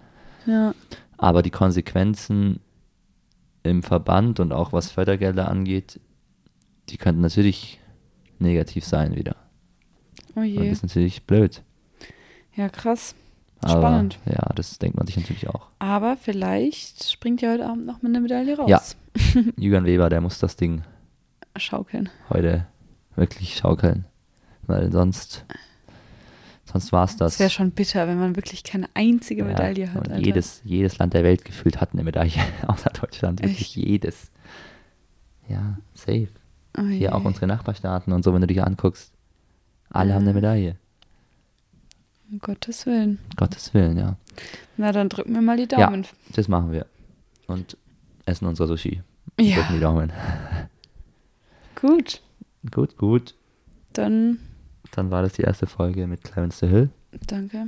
[0.45, 0.73] ja,
[1.17, 2.61] Aber die Konsequenzen
[3.63, 5.99] im Verband und auch was Fördergelder angeht,
[6.89, 7.79] die könnten natürlich
[8.39, 9.35] negativ sein wieder.
[10.35, 10.59] oh Und je.
[10.69, 11.61] das ist natürlich blöd.
[12.53, 13.13] Ja, krass.
[13.65, 14.19] Aber Spannend.
[14.25, 15.67] ja, das denkt man sich natürlich auch.
[15.79, 18.69] Aber vielleicht springt ja heute Abend noch mal eine Medaille raus.
[18.69, 18.81] Ja.
[19.57, 20.83] Jürgen Weber, der muss das Ding
[21.57, 22.09] Schaukeln.
[22.29, 22.65] heute
[23.15, 24.05] wirklich schaukeln.
[24.67, 25.45] Weil sonst,
[26.65, 27.33] sonst war es das.
[27.33, 30.07] Das wäre schon bitter, wenn man wirklich keine einzige Ja, Medaille hat.
[30.07, 30.25] und Alter.
[30.25, 32.33] jedes, jedes Land der Welt gefühlt hat eine Medaille,
[32.67, 33.41] außer Deutschland.
[33.41, 33.75] Wirklich Echt?
[33.77, 34.31] jedes.
[35.47, 36.27] Ja, safe.
[36.77, 36.81] Oh.
[36.83, 39.13] Hier auch unsere Nachbarstaaten und so, wenn du dich anguckst.
[39.89, 40.33] Alle haben eine.
[40.33, 40.75] Medaille.
[42.31, 43.19] Um Gottes Willen.
[43.35, 44.17] Gottes Willen, ja.
[44.77, 46.05] Na, dann drücken wir mal die Ja, Daumen.
[46.33, 46.85] das machen wir.
[47.47, 47.77] Und
[48.25, 49.01] essen unser Sushi.
[49.37, 50.11] Drücken Ja, die Daumen.
[51.75, 52.21] gut.
[52.71, 53.35] Gut, gut.
[53.93, 54.39] Dann
[54.91, 56.89] Dann war das die erste Folge mit Clarence the Hill.
[57.27, 57.67] danke.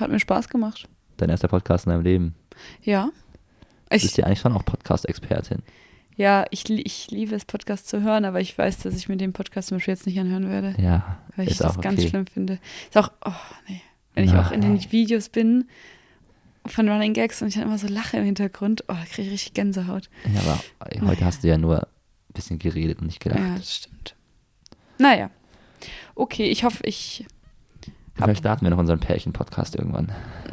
[0.00, 0.88] Hat mir Spaß gemacht.
[1.18, 2.34] Dein erster Podcast in deinem Leben.
[2.82, 3.10] Ja.
[3.90, 5.58] Du Ich, bist ja eigentlich schon auch Podcast-Expertin.
[6.16, 9.32] ja, ich, ich liebe es, Podcast zu hören, aber ich weiß, dass ich mir den
[9.34, 12.08] Podcast zum Beispiel jetzt nicht anhören werde, Ja, weil ich das ganz okay.
[12.08, 12.58] schlimm finde.
[12.88, 13.30] Ist auch, oh,
[13.68, 13.80] nee.
[14.14, 14.92] Wenn ich Na, auch in den.
[14.92, 15.68] Videos bin
[16.66, 19.34] von Running Gags und ich dann immer so lache im Hintergrund, oh, da kriege ich
[19.34, 20.10] richtig Gänsehaut.
[20.32, 20.60] Ja, aber
[20.90, 21.20] heute Naja.
[21.22, 23.40] hast du ja nur ein bisschen geredet und nicht gelacht.
[23.40, 24.14] Ja, das stimmt.
[24.98, 25.30] Naja.
[26.14, 27.26] Okay, ich hoffe, ich
[28.14, 30.12] Vielleicht starten wir noch unseren Pärchen-Podcast irgendwann.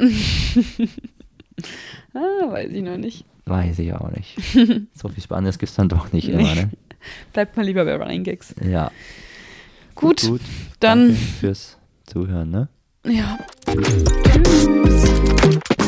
[2.14, 3.24] ah, weiß ich noch nicht.
[3.44, 4.36] Weiß ich auch nicht.
[4.94, 6.70] so viel Spannendes gibt es dann doch nicht immer, ne?
[7.32, 8.54] Bleibt mal lieber bei Running Gags.
[8.62, 8.90] Ja.
[9.94, 10.40] Gut, gut.
[10.80, 12.68] dann, Danke fürs Zuhören, ne?
[13.04, 13.38] Ja.
[13.66, 15.79] Tschüss.